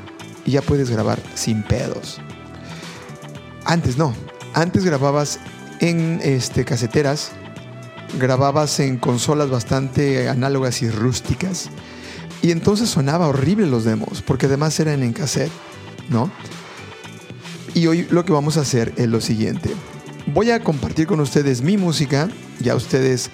y 0.47 0.53
ya 0.53 0.63
puedes 0.63 0.91
grabar 0.91 1.21
sin 1.35 1.63
pedos. 1.63 2.21
Antes 3.65 3.99
no, 3.99 4.15
antes 4.55 4.85
grababas 4.85 5.39
en 5.81 6.21
este, 6.23 6.65
caseteras, 6.65 7.33
grababas 8.19 8.81
en 8.81 8.99
consolas 8.99 9.51
bastante 9.51 10.29
análogas 10.29 10.83
y 10.83 10.91
rústicas 10.91 11.71
Y 12.43 12.51
entonces 12.51 12.89
sonaba 12.89 13.29
horrible 13.29 13.67
los 13.67 13.85
demos, 13.85 14.23
porque 14.23 14.47
además 14.47 14.79
eran 14.81 15.03
en 15.03 15.13
cassette, 15.13 15.53
¿no? 16.09 16.31
Y 17.75 17.87
hoy 17.87 18.07
lo 18.11 18.25
que 18.25 18.33
vamos 18.33 18.57
a 18.57 18.63
hacer 18.63 18.93
es 18.97 19.09
lo 19.09 19.21
siguiente. 19.21 19.71
Voy 20.27 20.51
a 20.51 20.61
compartir 20.61 21.07
con 21.07 21.21
ustedes 21.21 21.63
mi 21.63 21.77
música, 21.77 22.29
ya 22.61 22.75
ustedes 22.75 23.31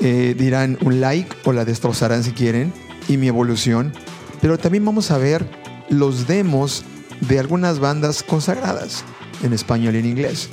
eh, 0.00 0.34
dirán 0.38 0.78
un 0.82 1.00
like 1.00 1.34
o 1.44 1.52
la 1.52 1.64
destrozarán 1.64 2.22
si 2.22 2.30
quieren, 2.30 2.72
y 3.08 3.16
mi 3.16 3.28
evolución, 3.28 3.92
pero 4.40 4.58
también 4.58 4.84
vamos 4.84 5.10
a 5.10 5.18
ver 5.18 5.48
los 5.90 6.26
demos 6.26 6.84
de 7.20 7.38
algunas 7.38 7.78
bandas 7.80 8.22
consagradas 8.22 9.04
en 9.42 9.52
español 9.52 9.96
y 9.96 9.98
en 9.98 10.06
inglés, 10.06 10.48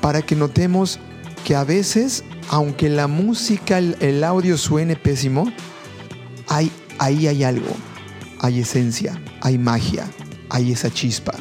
para 0.00 0.22
que 0.22 0.36
notemos 0.36 1.00
que 1.44 1.56
a 1.56 1.64
veces, 1.64 2.24
aunque 2.48 2.88
la 2.88 3.06
música, 3.06 3.78
el, 3.78 4.24
audio 4.24 4.56
suene 4.56 4.96
pésimo, 4.96 5.52
hay, 6.48 6.70
ahí 6.98 7.26
hay 7.26 7.44
algo, 7.44 7.74
hay 8.40 8.60
esencia, 8.60 9.20
hay 9.40 9.58
magia, 9.58 10.08
hay 10.48 10.72
esa 10.72 10.90
chispa. 10.90 11.34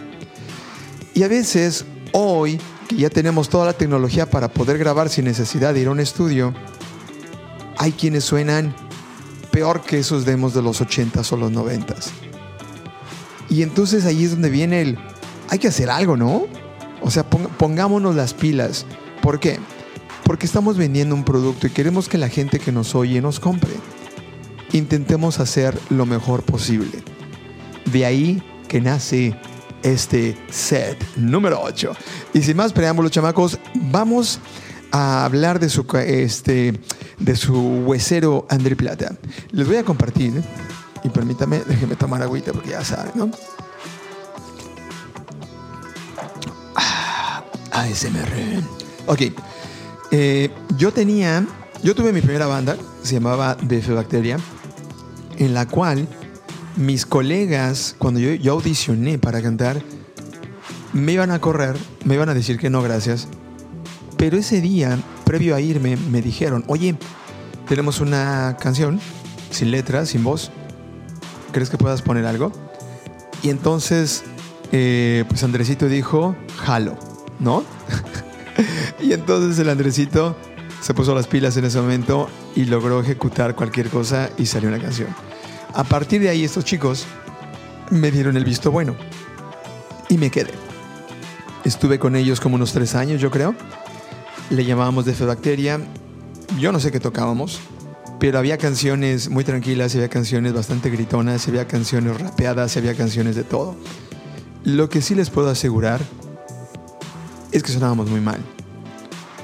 Y 1.14 1.24
a 1.24 1.28
veces, 1.28 1.86
hoy, 2.12 2.60
que 2.88 2.96
ya 2.96 3.10
tenemos 3.10 3.50
toda 3.50 3.66
la 3.66 3.74
tecnología 3.74 4.30
para 4.30 4.50
poder 4.50 4.78
grabar 4.78 5.10
sin 5.10 5.26
necesidad 5.26 5.74
de 5.74 5.82
ir 5.82 5.88
a 5.88 5.92
un 5.92 6.00
estudio, 6.00 6.54
hay 7.78 7.92
quienes 7.92 8.24
suenan 8.24 8.76
peor 9.52 9.82
que 9.82 10.00
esos 10.00 10.26
demos 10.26 10.54
de 10.54 10.62
los 10.62 10.82
80s 10.82 11.32
o 11.32 11.38
los 11.38 11.52
90s. 11.52 12.10
Y 13.50 13.62
entonces 13.62 14.06
ahí 14.06 14.26
es 14.26 14.32
donde 14.32 14.50
viene 14.50 14.82
el, 14.82 14.98
hay 15.50 15.60
que 15.60 15.68
hacer 15.68 15.90
algo, 15.90 16.18
¿no? 16.18 16.48
O 17.02 17.12
sea, 17.12 17.24
pongámonos 17.24 18.16
las 18.16 18.34
pilas. 18.34 18.86
¿Por 19.22 19.40
qué? 19.40 19.60
Porque 20.26 20.46
estamos 20.46 20.76
vendiendo 20.76 21.16
un 21.16 21.24
producto 21.24 21.68
y 21.68 21.70
queremos 21.70 22.10
que 22.10 22.18
la 22.18 22.28
gente 22.28 22.60
que 22.60 22.72
nos 22.72 22.96
oye 22.96 23.22
nos 23.22 23.40
compre. 23.40 23.72
Intentemos 24.74 25.40
hacer 25.40 25.80
lo 25.90 26.06
mejor 26.06 26.44
posible. 26.44 27.04
De 27.86 28.06
ahí 28.06 28.44
que 28.68 28.82
nace 28.82 29.40
este 29.84 30.36
set 30.50 30.98
número 31.16 31.62
8. 31.62 31.96
Y 32.34 32.42
sin 32.42 32.58
más 32.58 32.74
preámbulos, 32.74 33.12
chamacos, 33.12 33.60
vamos 33.76 34.40
a 34.92 35.26
hablar 35.26 35.60
de 35.60 35.70
su, 35.70 35.86
este, 35.96 36.80
de 37.20 37.36
su 37.36 37.84
huesero 37.86 38.48
André 38.50 38.76
Plata. 38.76 39.16
Les 39.52 39.68
voy 39.68 39.78
a 39.78 39.84
compartir, 39.84 40.44
y 41.04 41.10
permítame, 41.10 41.62
déjenme 41.68 41.96
tomar 41.96 42.24
agüita 42.24 42.52
porque 42.52 42.72
ya 42.72 42.84
saben, 42.84 43.12
¿no? 43.14 43.30
Ah, 46.76 47.44
ASMR. 47.72 48.64
Ok. 49.06 49.22
Eh, 50.18 50.50
yo 50.78 50.94
tenía, 50.94 51.46
yo 51.84 51.94
tuve 51.94 52.14
mi 52.14 52.22
primera 52.22 52.48
banda, 52.48 52.78
se 53.04 53.16
llamaba 53.16 53.58
Bacteria, 53.90 54.38
en 55.38 55.54
la 55.54 55.68
cual 55.68 56.08
mis 56.78 57.06
colegas, 57.06 57.98
cuando 57.98 58.22
yo, 58.22 58.34
yo 58.34 58.54
audicioné 58.54 59.20
para 59.20 59.42
cantar, 59.42 59.82
me 60.94 61.12
iban 61.12 61.32
a 61.32 61.42
correr, 61.42 61.76
me 62.06 62.16
iban 62.16 62.30
a 62.30 62.34
decir 62.34 62.58
que 62.58 62.70
no, 62.70 62.82
gracias, 62.82 63.28
pero 64.16 64.38
ese 64.38 64.62
día, 64.62 64.98
previo 65.26 65.54
a 65.54 65.60
irme, 65.60 65.98
me 65.98 66.22
dijeron, 66.22 66.64
oye, 66.68 66.96
tenemos 67.68 68.00
una 68.00 68.56
canción 68.58 69.02
sin 69.52 69.72
letras, 69.72 70.08
sin 70.08 70.24
voz. 70.24 70.50
¿Crees 71.52 71.70
que 71.70 71.78
puedas 71.78 72.02
poner 72.02 72.26
algo? 72.26 72.54
Y 73.44 73.50
entonces, 73.50 74.24
eh, 74.72 75.26
pues 75.28 75.44
Andresito 75.44 75.90
dijo, 75.90 76.38
jalo, 76.56 76.98
¿no? 77.42 77.66
Y 79.06 79.14
entonces 79.14 79.58
el 79.60 79.70
Andresito 79.70 80.36
se 80.82 80.94
puso 80.94 81.16
las 81.16 81.28
pilas 81.28 81.56
en 81.58 81.66
ese 81.66 81.80
momento 81.80 82.30
y 82.56 82.66
logró 82.66 83.00
ejecutar 83.00 83.56
cualquier 83.56 83.90
cosa 83.90 84.30
y 84.38 84.46
salió 84.46 84.70
una 84.70 84.80
canción. 84.80 85.10
A 85.74 85.84
partir 85.84 86.22
de 86.22 86.30
ahí 86.30 86.44
estos 86.44 86.66
chicos 86.66 87.06
me 87.92 88.12
dieron 88.12 88.38
el 88.38 88.46
visto 88.46 88.72
bueno 88.72 88.96
y 90.10 90.18
me 90.18 90.30
quedé. 90.30 90.54
Estuve 91.64 92.00
con 92.00 92.16
ellos 92.16 92.40
como 92.40 92.56
unos 92.56 92.74
tres 92.74 92.96
años, 92.96 93.22
yo 93.22 93.32
creo 93.32 93.56
le 94.50 94.66
llamábamos 94.66 95.06
de 95.06 95.14
Bacteria. 95.26 95.80
Yo 96.60 96.72
no 96.72 96.80
sé 96.80 96.92
qué 96.92 97.00
tocábamos, 97.00 97.60
pero 98.20 98.38
había 98.38 98.58
canciones 98.58 99.30
muy 99.30 99.44
tranquilas, 99.44 99.96
había 99.96 100.10
canciones 100.10 100.54
bastante 100.54 100.90
gritonas, 100.90 101.48
había 101.48 101.68
canciones 101.68 102.20
rapeadas, 102.20 102.78
había 102.78 102.96
canciones 102.96 103.36
de 103.36 103.44
todo. 103.44 103.76
Lo 104.64 104.90
que 104.90 105.02
sí 105.02 105.16
les 105.16 105.30
puedo 105.30 105.50
asegurar 105.50 106.02
es 107.52 107.64
que 107.64 107.72
sonábamos 107.72 108.10
muy 108.10 108.22
mal. 108.22 108.40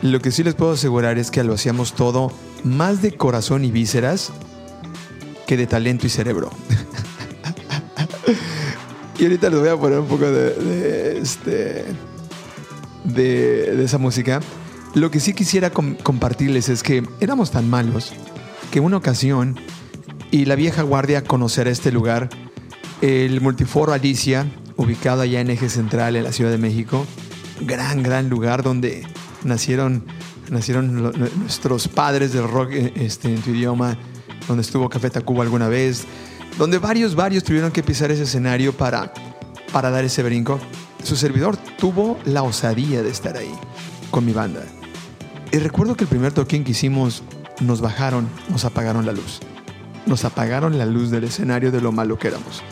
Lo 0.01 0.19
que 0.19 0.31
sí 0.31 0.43
les 0.43 0.55
puedo 0.55 0.71
asegurar 0.71 1.19
es 1.19 1.29
que 1.29 1.43
lo 1.43 1.53
hacíamos 1.53 1.93
todo 1.93 2.31
más 2.63 3.01
de 3.01 3.15
corazón 3.15 3.63
y 3.63 3.71
vísceras 3.71 4.31
que 5.45 5.57
de 5.57 5.67
talento 5.67 6.07
y 6.07 6.09
cerebro. 6.09 6.49
y 9.19 9.23
ahorita 9.23 9.49
les 9.49 9.59
voy 9.59 9.69
a 9.69 9.77
poner 9.77 9.99
un 9.99 10.07
poco 10.07 10.25
de, 10.25 11.19
este, 11.21 11.85
de, 13.03 13.75
de 13.75 13.83
esa 13.83 13.99
música. 13.99 14.39
Lo 14.95 15.11
que 15.11 15.19
sí 15.19 15.33
quisiera 15.33 15.69
compartirles 15.69 16.69
es 16.69 16.81
que 16.81 17.03
éramos 17.19 17.51
tan 17.51 17.69
malos 17.69 18.13
que 18.71 18.79
una 18.79 18.97
ocasión, 18.97 19.59
y 20.31 20.45
la 20.45 20.55
vieja 20.55 20.81
guardia 20.81 21.23
conocerá 21.23 21.69
este 21.69 21.91
lugar, 21.91 22.29
el 23.01 23.41
multiforo 23.41 23.93
Alicia, 23.93 24.47
ubicado 24.77 25.21
allá 25.21 25.41
en 25.41 25.49
Eje 25.49 25.69
Central, 25.69 26.15
en 26.15 26.23
la 26.23 26.31
Ciudad 26.31 26.51
de 26.51 26.57
México, 26.57 27.05
gran, 27.59 28.01
gran 28.01 28.29
lugar 28.29 28.63
donde 28.63 29.05
nacieron, 29.43 30.03
nacieron 30.49 31.13
nuestros 31.39 31.87
padres 31.87 32.33
del 32.33 32.47
rock 32.47 32.71
eh, 32.71 32.93
este, 32.95 33.33
en 33.33 33.41
tu 33.41 33.51
idioma, 33.51 33.97
donde 34.47 34.61
estuvo 34.61 34.89
Café 34.89 35.09
Tacuba 35.09 35.43
alguna 35.43 35.67
vez, 35.67 36.05
donde 36.57 36.77
varios, 36.77 37.15
varios 37.15 37.43
tuvieron 37.43 37.71
que 37.71 37.83
pisar 37.83 38.11
ese 38.11 38.23
escenario 38.23 38.73
para, 38.73 39.13
para 39.71 39.89
dar 39.89 40.03
ese 40.03 40.23
brinco. 40.23 40.59
Su 41.03 41.15
servidor 41.15 41.57
tuvo 41.77 42.19
la 42.25 42.43
osadía 42.43 43.01
de 43.01 43.09
estar 43.09 43.37
ahí 43.37 43.53
con 44.11 44.25
mi 44.25 44.33
banda. 44.33 44.63
Y 45.51 45.57
recuerdo 45.57 45.95
que 45.95 46.03
el 46.03 46.09
primer 46.09 46.31
toquín 46.31 46.63
que 46.63 46.71
hicimos, 46.71 47.23
nos 47.59 47.81
bajaron, 47.81 48.27
nos 48.49 48.65
apagaron 48.65 49.05
la 49.05 49.11
luz. 49.11 49.39
Nos 50.05 50.25
apagaron 50.25 50.77
la 50.77 50.85
luz 50.85 51.11
del 51.11 51.25
escenario 51.25 51.71
de 51.71 51.81
lo 51.81 51.91
malo 51.91 52.17
que 52.17 52.27
éramos. 52.27 52.63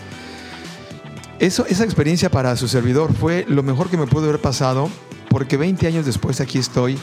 Eso, 1.39 1.65
esa 1.67 1.83
experiencia 1.83 2.29
para 2.29 2.55
su 2.55 2.67
servidor 2.67 3.13
fue 3.13 3.45
lo 3.47 3.63
mejor 3.63 3.89
que 3.89 3.97
me 3.97 4.07
pudo 4.07 4.25
haber 4.25 4.41
pasado 4.41 4.89
porque 5.29 5.57
20 5.57 5.87
años 5.87 6.05
después 6.05 6.41
aquí 6.41 6.57
estoy, 6.57 6.97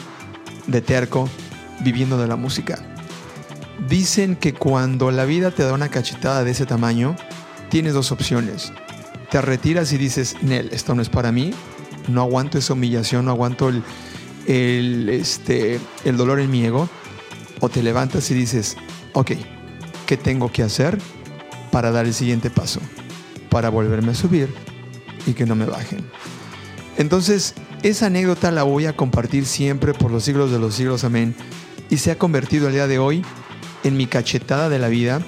de 0.67 0.81
terco, 0.81 1.29
viviendo 1.79 2.17
de 2.17 2.27
la 2.27 2.35
música. 2.35 2.79
Dicen 3.87 4.35
que 4.35 4.53
cuando 4.53 5.11
la 5.11 5.25
vida 5.25 5.51
te 5.51 5.63
da 5.63 5.73
una 5.73 5.89
cachetada 5.89 6.43
de 6.43 6.51
ese 6.51 6.65
tamaño, 6.65 7.15
tienes 7.69 7.93
dos 7.93 8.11
opciones. 8.11 8.73
Te 9.31 9.41
retiras 9.41 9.91
y 9.93 9.97
dices, 9.97 10.35
Nel, 10.41 10.69
esto 10.71 10.95
no 10.95 11.01
es 11.01 11.09
para 11.09 11.31
mí, 11.31 11.51
no 12.07 12.21
aguanto 12.21 12.57
esa 12.57 12.73
humillación, 12.73 13.25
no 13.25 13.31
aguanto 13.31 13.69
el, 13.69 13.83
el, 14.47 15.09
este, 15.09 15.79
el 16.05 16.17
dolor 16.17 16.39
en 16.39 16.49
mi 16.49 16.65
ego, 16.65 16.89
o 17.59 17.69
te 17.69 17.83
levantas 17.83 18.29
y 18.31 18.33
dices, 18.33 18.77
ok, 19.13 19.31
¿qué 20.05 20.17
tengo 20.17 20.51
que 20.51 20.63
hacer 20.63 20.97
para 21.71 21.91
dar 21.91 22.05
el 22.05 22.13
siguiente 22.13 22.49
paso? 22.49 22.79
Para 23.49 23.69
volverme 23.69 24.11
a 24.11 24.15
subir 24.15 24.53
y 25.25 25.33
que 25.33 25.45
no 25.45 25.55
me 25.55 25.65
bajen. 25.65 26.05
Entonces, 26.97 27.53
esa 27.83 28.07
anécdota 28.07 28.51
la 28.51 28.63
voy 28.63 28.85
a 28.85 28.95
compartir 28.95 29.45
siempre 29.45 29.93
por 29.93 30.11
los 30.11 30.23
siglos 30.23 30.51
de 30.51 30.59
los 30.59 30.75
siglos, 30.75 31.03
amén. 31.03 31.35
Y 31.89 31.97
se 31.97 32.11
ha 32.11 32.17
convertido 32.17 32.67
al 32.67 32.73
día 32.73 32.87
de 32.87 32.99
hoy 32.99 33.23
en 33.83 33.95
mi 33.95 34.07
cachetada 34.07 34.69
de 34.69 34.79
la 34.79 34.89
vida 34.89 35.21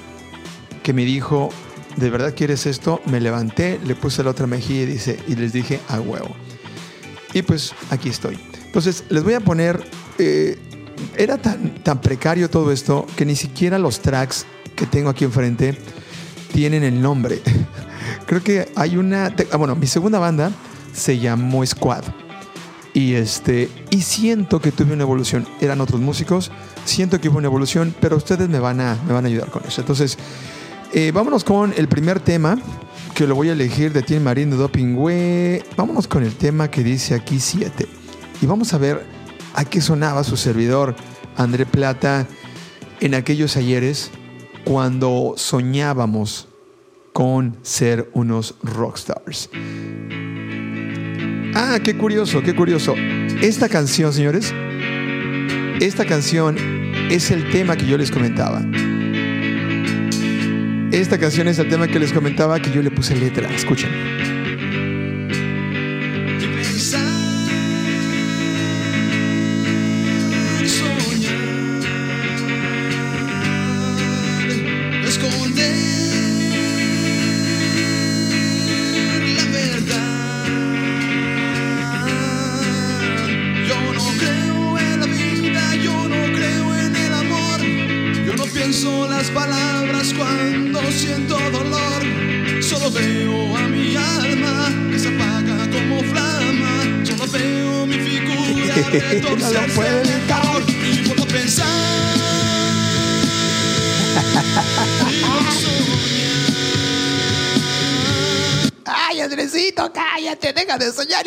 que 0.84 0.94
me 0.94 1.06
dijo, 1.06 1.50
¿de 1.96 2.10
verdad 2.10 2.34
quieres 2.36 2.66
esto? 2.66 3.02
Me 3.06 3.20
levanté, 3.20 3.80
le 3.86 3.96
puse 3.96 4.24
la 4.24 4.32
otra 4.32 4.48
mejilla 4.48 4.82
y, 4.82 4.86
dice, 4.86 5.20
y 5.28 5.36
les 5.36 5.54
dije, 5.54 5.80
a 5.88 6.00
huevo. 6.00 6.36
Y 7.34 7.44
pues 7.44 7.74
aquí 7.92 8.10
estoy. 8.10 8.40
Entonces, 8.66 9.04
les 9.10 9.24
voy 9.24 9.36
a 9.36 9.40
poner, 9.40 9.84
eh, 10.18 10.58
era 11.16 11.38
tan, 11.38 11.76
tan 11.84 12.02
precario 12.02 12.50
todo 12.50 12.72
esto 12.72 13.06
que 13.16 13.26
ni 13.26 13.36
siquiera 13.36 13.78
los 13.78 14.00
tracks 14.00 14.46
que 14.76 14.86
tengo 14.86 15.10
aquí 15.10 15.26
enfrente 15.26 15.78
tienen 16.52 16.84
el 16.84 17.02
nombre. 17.02 17.42
Creo 18.26 18.44
que 18.44 18.70
hay 18.76 18.98
una, 18.98 19.34
ah, 19.52 19.58
bueno, 19.58 19.76
mi 19.76 19.88
segunda 19.88 20.20
banda 20.20 20.52
se 20.94 21.20
llamó 21.20 21.66
Squad. 21.66 22.04
Y, 22.94 23.14
este, 23.14 23.70
y 23.92 24.02
siento 24.02 24.60
que 24.60 24.72
tuve 24.72 24.94
una 24.94 25.04
evolución. 25.04 25.48
Eran 25.62 25.82
otros 25.82 26.02
músicos, 26.02 26.52
siento 26.86 27.22
que 27.22 27.30
hubo 27.30 27.38
una 27.38 27.48
evolución, 27.48 27.94
pero 28.02 28.18
ustedes 28.18 28.50
me 28.50 28.60
van 28.60 28.82
a, 28.82 28.98
me 29.08 29.14
van 29.14 29.26
a 29.26 29.28
ayudar 29.28 29.50
con 29.50 29.64
eso. 29.66 29.82
Entonces, 29.82 30.18
eh, 30.94 31.12
vámonos 31.14 31.44
con 31.44 31.74
el 31.78 31.88
primer 31.88 32.20
tema, 32.20 32.58
que 33.14 33.28
lo 33.28 33.36
voy 33.36 33.50
a 33.50 33.52
elegir 33.52 33.94
de 33.94 34.02
Tim 34.02 34.24
Marín 34.24 34.50
de 34.50 34.56
Doping 34.56 34.96
Vámonos 35.76 36.08
con 36.08 36.24
el 36.24 36.36
tema 36.36 36.72
que 36.72 36.84
dice 36.84 37.16
aquí 37.16 37.40
7 37.40 37.88
y 38.42 38.46
vamos 38.46 38.74
a 38.74 38.78
ver 38.78 39.06
a 39.54 39.66
qué 39.66 39.82
sonaba 39.82 40.24
su 40.24 40.38
servidor 40.38 40.96
André 41.36 41.66
Plata 41.66 42.28
en 43.02 43.14
aquellos 43.14 43.58
ayeres 43.58 44.12
cuando 44.64 45.34
soñábamos 45.36 46.48
con 47.14 47.58
ser 47.62 48.10
unos 48.14 48.56
rockstars. 48.64 49.50
Ah, 51.56 51.80
qué 51.84 51.96
curioso, 51.96 52.42
qué 52.44 52.54
curioso. 52.54 52.96
Esta 53.42 53.70
canción, 53.70 54.14
señores, 54.14 54.54
esta 55.80 56.06
canción 56.06 56.56
es 57.10 57.32
el 57.32 57.50
tema 57.50 57.76
que 57.76 57.86
yo 57.86 57.98
les 57.98 58.12
comentaba. 58.12 58.62
Esta 60.92 61.18
canción 61.18 61.48
es 61.48 61.60
el 61.60 61.70
tema 61.70 61.88
que 61.88 62.00
les 62.00 62.14
comentaba 62.14 62.60
que 62.60 62.72
yo 62.72 62.82
le 62.82 62.92
puse 62.92 63.16
letra. 63.16 63.50
Escuchen. 63.54 64.39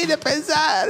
Y 0.01 0.07
de 0.07 0.19
pensar. 0.19 0.89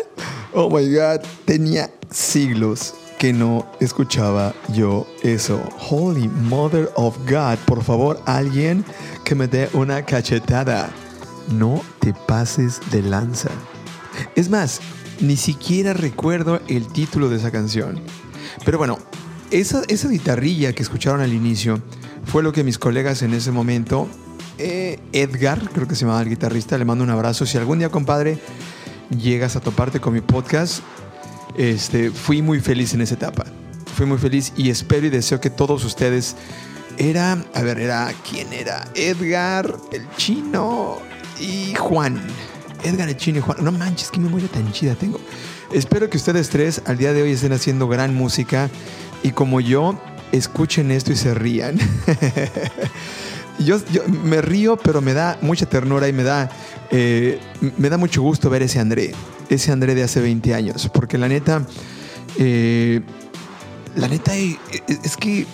Oh 0.53 0.69
my 0.69 0.87
God, 0.95 1.21
tenía 1.45 1.91
siglos 2.11 2.95
que 3.19 3.33
no 3.33 3.71
escuchaba 3.81 4.55
yo 4.75 5.07
eso. 5.23 5.63
Holy 5.91 6.29
Mother 6.29 6.91
of 6.97 7.17
God, 7.29 7.57
por 7.67 7.83
favor, 7.83 8.21
alguien 8.27 8.85
que 9.25 9.35
me 9.35 9.47
dé 9.47 9.69
una 9.73 10.05
cachetada. 10.05 10.91
No 11.51 11.83
te 12.01 12.15
pases 12.15 12.81
de 12.91 13.03
lanza. 13.03 13.51
Es 14.35 14.51
más, 14.51 14.81
ni 15.21 15.37
siquiera 15.37 15.93
recuerdo 15.93 16.61
el 16.69 16.87
título 16.89 17.29
de 17.29 17.37
esa 17.37 17.51
canción. 17.51 18.01
Pero 18.65 18.79
bueno, 18.79 18.99
esa, 19.51 19.83
esa 19.89 20.09
guitarrilla 20.09 20.73
que 20.73 20.83
escucharon 20.83 21.21
al 21.21 21.33
inicio 21.33 21.81
fue 22.27 22.43
lo 22.43 22.53
que 22.53 22.65
mis 22.65 22.79
colegas 22.79 23.23
en 23.23 23.35
ese 23.35 23.53
momento, 23.53 24.09
eh, 24.59 24.99
Edgar, 25.13 25.71
creo 25.73 25.89
que 25.89 25.95
se 25.95 26.03
llamaba 26.03 26.23
el 26.23 26.29
guitarrista, 26.29 26.79
le 26.79 26.85
mando 26.85 27.05
un 27.05 27.11
abrazo. 27.11 27.47
Si 27.47 27.59
algún 27.59 27.79
día, 27.79 27.89
compadre, 27.89 28.39
llegas 29.19 29.57
a 29.57 29.61
toparte 29.61 30.01
con 30.01 30.15
mi 30.15 30.21
podcast, 30.21 30.83
este, 31.57 32.11
fui 32.11 32.43
muy 32.43 32.61
feliz 32.61 32.95
en 32.95 33.01
esa 33.03 33.15
etapa. 33.15 33.45
Fui 33.95 34.07
muy 34.07 34.19
feliz 34.19 34.53
y 34.57 34.71
espero 34.71 35.07
y 35.07 35.11
deseo 35.11 35.41
que 35.41 35.51
todos 35.51 35.85
ustedes 35.85 36.37
era, 36.99 37.45
a 37.55 37.63
ver, 37.63 37.79
era, 37.79 38.13
¿quién 38.29 38.53
era? 38.53 38.89
Edgar, 38.95 39.77
el 39.93 40.07
chino 40.17 40.99
y 41.41 41.75
Juan. 41.75 42.21
Edgar 42.85 43.09
Echino 43.09 43.39
y 43.39 43.43
Juan. 43.43 43.59
No 43.63 43.73
manches, 43.73 44.11
qué 44.11 44.21
memoria 44.21 44.49
tan 44.49 44.71
chida 44.73 44.95
tengo. 44.95 45.21
Espero 45.73 46.11
que 46.11 46.17
ustedes 46.17 46.49
tres 46.49 46.83
al 46.85 46.99
día 46.99 47.13
de 47.13 47.23
hoy 47.23 47.33
estén 47.33 47.53
haciendo 47.53 47.89
gran 47.89 48.15
música 48.15 48.69
y 49.23 49.31
como 49.31 49.61
yo, 49.61 50.01
escuchen 50.33 50.91
esto 50.91 51.13
y 51.13 51.17
se 51.17 51.35
rían. 51.35 51.79
yo, 53.59 53.79
me 54.09 54.41
río, 54.41 54.77
pero 54.77 55.01
me 55.01 55.13
da 55.13 55.39
mucha 55.41 55.67
ternura 55.67 56.09
y 56.09 56.13
me 56.13 56.23
da, 56.23 56.51
eh, 56.91 57.39
me 57.77 57.89
da 57.91 57.97
mucho 57.97 58.23
gusto 58.23 58.51
ver 58.51 58.63
ese 58.63 58.79
André, 58.79 59.13
ese 59.49 59.73
André 59.73 59.95
de 59.95 60.03
hace 60.03 60.21
20 60.21 60.55
años, 60.55 60.91
porque 60.93 61.19
la 61.19 61.29
neta, 61.29 61.67
eh, 62.39 63.01
la 63.97 64.09
neta 64.09 64.37
eh, 64.37 64.59
es 65.05 65.17
que, 65.17 65.47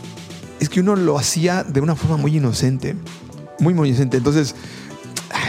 es 0.61 0.69
que 0.69 0.81
uno 0.81 0.97
lo 0.97 1.19
hacía 1.19 1.65
de 1.65 1.81
una 1.81 1.97
forma 1.97 2.17
muy 2.17 2.37
inocente, 2.37 2.97
muy, 3.59 3.75
muy 3.75 3.89
inocente. 3.89 4.17
Entonces, 4.17 4.55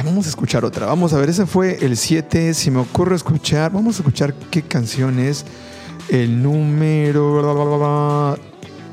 vamos 0.04 0.26
a 0.26 0.30
escuchar 0.30 0.66
otra. 0.66 0.86
Vamos 0.86 1.14
a 1.14 1.18
ver, 1.18 1.30
ese 1.30 1.46
fue 1.46 1.78
el 1.82 1.98
7. 1.98 2.54
Si 2.54 2.72
me 2.72 2.80
ocurre 2.80 3.16
escuchar, 3.16 3.72
vamos 3.72 3.96
a 3.96 4.00
escuchar 4.00 4.34
qué 4.34 4.62
canción 4.62 5.20
es. 5.20 5.46
El 6.10 6.42
número. 6.42 8.38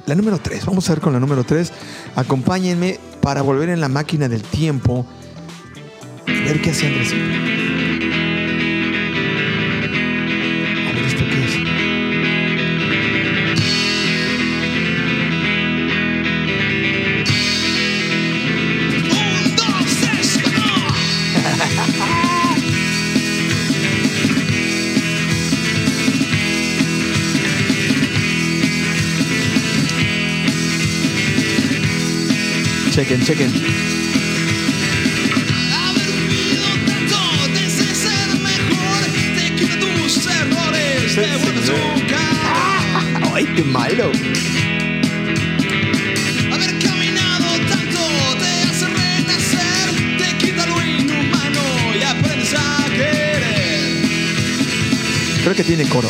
La 0.07 0.15
número 0.15 0.39
3. 0.39 0.67
Vamos 0.67 0.89
a 0.89 0.95
ver 0.95 1.01
con 1.01 1.13
la 1.13 1.21
número 1.21 1.45
3. 1.45 1.73
Acompáñenme 2.17 2.99
para 3.27 3.43
volver 3.43 3.71
en 3.71 3.81
la 3.81 3.89
máquina 3.89 4.29
del 4.29 4.45
tiempo. 4.45 5.05
Ver 6.29 6.63
qué 6.63 6.71
hace 6.71 6.87
Andrés. 6.87 7.66
Quita 50.39 50.67
lo 50.67 50.83
inhumano 50.83 51.95
y 51.99 52.03
aprendes 52.03 52.55
a 52.55 52.87
querer. 52.89 53.81
Creo 55.43 55.55
que 55.55 55.65
tiene 55.65 55.87
coro. 55.87 56.09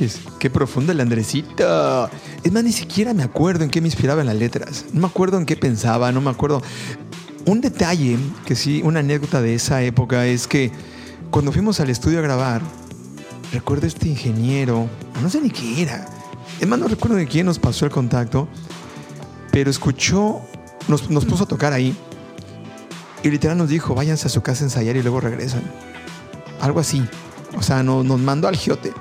Manches, 0.00 0.20
qué 0.38 0.50
profundo 0.50 0.92
el 0.92 1.00
Andresito. 1.00 2.08
Es 2.42 2.52
más, 2.52 2.64
ni 2.64 2.72
siquiera 2.72 3.14
me 3.14 3.22
acuerdo 3.22 3.64
en 3.64 3.70
qué 3.70 3.80
me 3.80 3.88
inspiraba 3.88 4.20
en 4.20 4.28
las 4.28 4.36
letras. 4.36 4.86
No 4.92 5.02
me 5.02 5.06
acuerdo 5.06 5.38
en 5.38 5.46
qué 5.46 5.56
pensaba, 5.56 6.12
no 6.12 6.20
me 6.20 6.30
acuerdo. 6.30 6.62
Un 7.46 7.60
detalle, 7.60 8.18
que 8.44 8.54
sí, 8.54 8.82
una 8.84 9.00
anécdota 9.00 9.40
de 9.40 9.54
esa 9.54 9.82
época 9.82 10.26
es 10.26 10.46
que 10.46 10.70
cuando 11.30 11.52
fuimos 11.52 11.80
al 11.80 11.90
estudio 11.90 12.18
a 12.18 12.22
grabar, 12.22 12.62
recuerdo 13.52 13.86
este 13.86 14.08
ingeniero, 14.08 14.88
no 15.22 15.30
sé 15.30 15.40
ni 15.40 15.50
qué 15.50 15.82
era. 15.82 16.06
Es 16.60 16.68
más, 16.68 16.78
no 16.78 16.88
recuerdo 16.88 17.16
de 17.16 17.26
quién 17.26 17.46
nos 17.46 17.58
pasó 17.58 17.84
el 17.86 17.90
contacto, 17.90 18.48
pero 19.52 19.70
escuchó, 19.70 20.40
nos, 20.88 21.10
nos 21.10 21.24
puso 21.24 21.44
a 21.44 21.48
tocar 21.48 21.72
ahí 21.72 21.96
y 23.22 23.30
literal 23.30 23.56
nos 23.56 23.68
dijo, 23.68 23.94
váyanse 23.94 24.26
a 24.28 24.30
su 24.30 24.42
casa 24.42 24.64
a 24.64 24.66
ensayar 24.66 24.96
y 24.96 25.02
luego 25.02 25.20
regresan. 25.20 25.62
Algo 26.60 26.80
así. 26.80 27.02
O 27.56 27.62
sea, 27.62 27.82
nos 27.82 28.20
mandó 28.20 28.48
al 28.48 28.56
giote. 28.56 28.92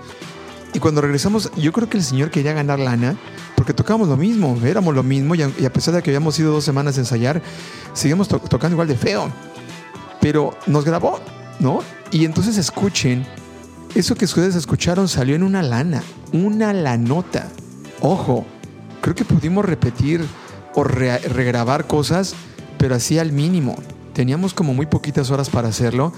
Y 0.73 0.79
cuando 0.79 1.01
regresamos, 1.01 1.51
yo 1.55 1.71
creo 1.71 1.89
que 1.89 1.97
el 1.97 2.03
señor 2.03 2.29
quería 2.29 2.53
ganar 2.53 2.79
lana 2.79 3.17
porque 3.55 3.73
tocábamos 3.73 4.07
lo 4.07 4.17
mismo, 4.17 4.57
éramos 4.63 4.93
lo 4.93 5.03
mismo 5.03 5.35
y 5.35 5.41
a, 5.41 5.73
pesar 5.73 5.95
de 5.95 6.03
que 6.03 6.11
habíamos 6.11 6.37
ido 6.39 6.51
dos 6.51 6.63
semanas 6.63 6.97
a 6.97 7.01
ensayar, 7.01 7.41
seguimos 7.93 8.27
tocando 8.27 8.75
igual 8.75 8.87
de 8.87 8.95
feo. 8.95 9.31
Pero 10.21 10.57
nos 10.67 10.85
grabó, 10.85 11.19
¿no? 11.59 11.79
Y 12.11 12.25
entonces 12.25 12.57
escuchen, 12.57 13.25
eso 13.95 14.15
que 14.15 14.25
ustedes 14.25 14.55
escucharon 14.55 15.07
salió 15.07 15.35
en 15.35 15.43
una 15.43 15.63
lana, 15.63 16.03
una 16.31 16.73
lanota. 16.73 17.47
Ojo, 18.01 18.45
creo 19.01 19.15
que 19.15 19.25
pudimos 19.25 19.65
repetir 19.65 20.25
o 20.75 20.83
regrabar 20.83 21.87
cosas, 21.87 22.35
pero 22.77 22.95
así 22.95 23.17
al 23.17 23.31
mínimo. 23.31 23.75
Teníamos 24.13 24.53
como 24.53 24.73
muy 24.73 24.85
poquitas 24.85 25.31
horas 25.31 25.49
para 25.49 25.69
hacerlo 25.69 26.13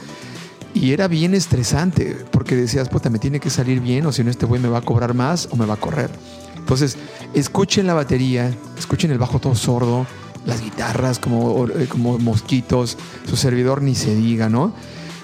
y 0.74 0.94
era 0.94 1.08
bien 1.08 1.34
estresante, 1.34 2.16
porque 2.32 2.56
decías, 2.56 2.90
puta, 2.90 3.10
me 3.10 3.20
tiene 3.20 3.40
que 3.40 3.50
salir 3.50 3.82
bien, 3.82 4.06
o 4.06 4.12
si 4.12 4.24
no, 4.24 4.32
este 4.32 4.46
güey 4.46 4.62
me 4.62 4.70
va 4.70 4.80
a 4.80 4.82
cobrar 4.82 5.14
más 5.14 5.48
o 5.52 5.56
me 5.56 5.66
va 5.66 5.76
a 5.76 5.78
correr. 5.78 6.10
Entonces, 6.58 6.98
escuchen 7.34 7.88
la 7.88 7.94
batería, 7.94 8.54
escuchen 8.78 9.12
el 9.12 9.18
bajo 9.18 9.40
todo 9.40 9.56
sordo, 9.56 10.06
las 10.46 10.62
guitarras 10.62 11.20
como, 11.20 11.68
eh, 11.68 11.88
como 11.88 12.18
mosquitos, 12.20 12.98
su 13.28 13.36
servidor 13.36 13.82
ni 13.82 13.96
se 13.96 14.16
diga, 14.16 14.50
¿no? 14.50 14.74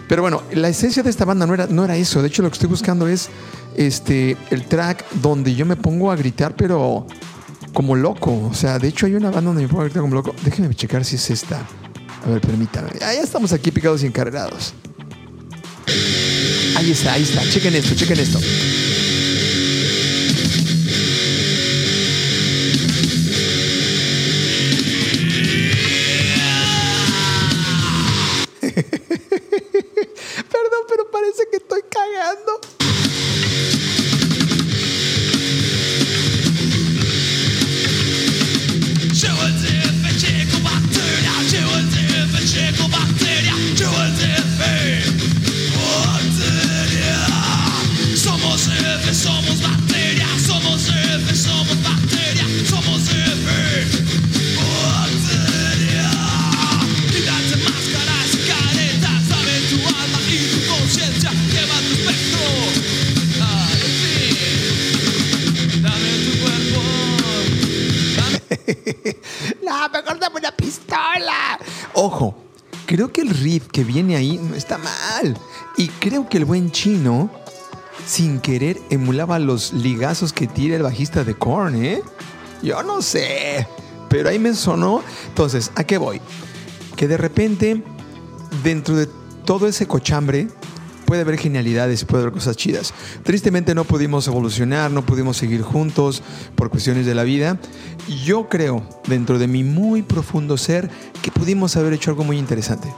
Pero 0.08 0.22
bueno, 0.22 0.44
la 0.54 0.70
esencia 0.70 1.04
de 1.04 1.10
esta 1.10 1.26
banda 1.26 1.46
no 1.46 1.54
era, 1.54 1.68
no 1.68 1.84
era 1.84 1.98
eso. 1.98 2.22
De 2.22 2.30
hecho, 2.30 2.42
lo 2.42 2.50
que 2.50 2.54
estoy 2.54 2.70
buscando 2.70 3.08
es 3.08 3.30
este, 3.76 4.38
el 4.50 4.66
track 4.66 5.06
donde 5.22 5.54
yo 5.54 5.66
me 5.66 5.76
pongo 5.76 6.12
a 6.12 6.16
gritar, 6.16 6.56
pero 6.56 7.06
como 7.74 7.96
loco. 7.96 8.48
O 8.50 8.54
sea, 8.54 8.80
de 8.80 8.88
hecho, 8.88 9.06
hay 9.06 9.16
una 9.16 9.30
banda 9.30 9.50
donde 9.50 9.64
me 9.64 9.68
pongo 9.68 9.82
a 9.82 9.86
gritar 9.86 10.02
como 10.02 10.16
loco. 10.16 10.34
Déjenme 10.44 10.74
checar 10.76 11.04
si 11.04 11.18
es 11.18 11.30
esta. 11.30 11.60
A 12.26 12.30
ver, 12.30 12.42
permítame. 12.42 12.90
Ah, 13.02 13.14
ya 13.14 13.22
estamos 13.22 13.52
aquí 13.52 13.72
picados 13.72 14.02
y 14.04 14.08
encarrerados. 14.08 14.74
Ahí 16.76 16.92
está, 16.92 17.14
ahí 17.14 17.24
está. 17.24 17.42
Chequen 17.50 17.76
esto, 17.76 17.96
chequen 17.96 18.20
esto. 18.20 18.40
Que 73.72 73.84
viene 73.84 74.16
ahí 74.16 74.40
está 74.56 74.78
mal. 74.78 75.38
Y 75.78 75.88
creo 75.88 76.28
que 76.30 76.38
el 76.38 76.46
buen 76.46 76.72
chino, 76.72 77.30
sin 78.06 78.40
querer, 78.40 78.80
emulaba 78.90 79.40
los 79.40 79.74
ligazos 79.74 80.34
que 80.34 80.48
tira 80.48 80.76
el 80.76 80.84
bajista 80.84 81.24
de 81.24 81.36
Korn, 81.36 81.84
¿eh? 81.84 82.02
Yo 82.62 82.84
no 82.84 83.02
sé. 83.02 83.68
Pero 84.10 84.30
ahí 84.30 84.40
me 84.40 84.54
sonó. 84.54 85.04
Entonces, 85.28 85.72
¿a 85.76 85.84
qué 85.84 85.98
voy? 85.98 86.22
Que 86.96 87.08
de 87.08 87.18
repente, 87.18 87.84
dentro 88.64 88.96
de 88.96 89.08
todo 89.46 89.68
ese 89.68 89.88
cochambre, 89.88 90.48
puede 91.08 91.22
haber 91.22 91.40
genialidades, 91.40 92.04
puede 92.04 92.24
haber 92.24 92.34
cosas 92.34 92.58
chidas. 92.58 92.94
Tristemente 93.24 93.74
no 93.74 93.86
pudimos 93.86 94.28
evolucionar, 94.28 94.92
no 94.92 95.06
pudimos 95.06 95.38
seguir 95.38 95.62
juntos 95.62 96.22
por 96.56 96.70
cuestiones 96.70 97.06
de 97.06 97.16
la 97.16 97.24
vida. 97.24 97.60
Yo 98.26 98.50
creo, 98.50 98.88
dentro 99.08 99.40
de 99.40 99.48
mi 99.48 99.64
muy 99.64 100.02
profundo 100.02 100.58
ser, 100.58 100.90
que 101.22 101.32
pudimos 101.32 101.78
haber 101.78 101.94
hecho 101.94 102.12
algo 102.12 102.26
muy 102.26 102.38
interesante. 102.38 102.94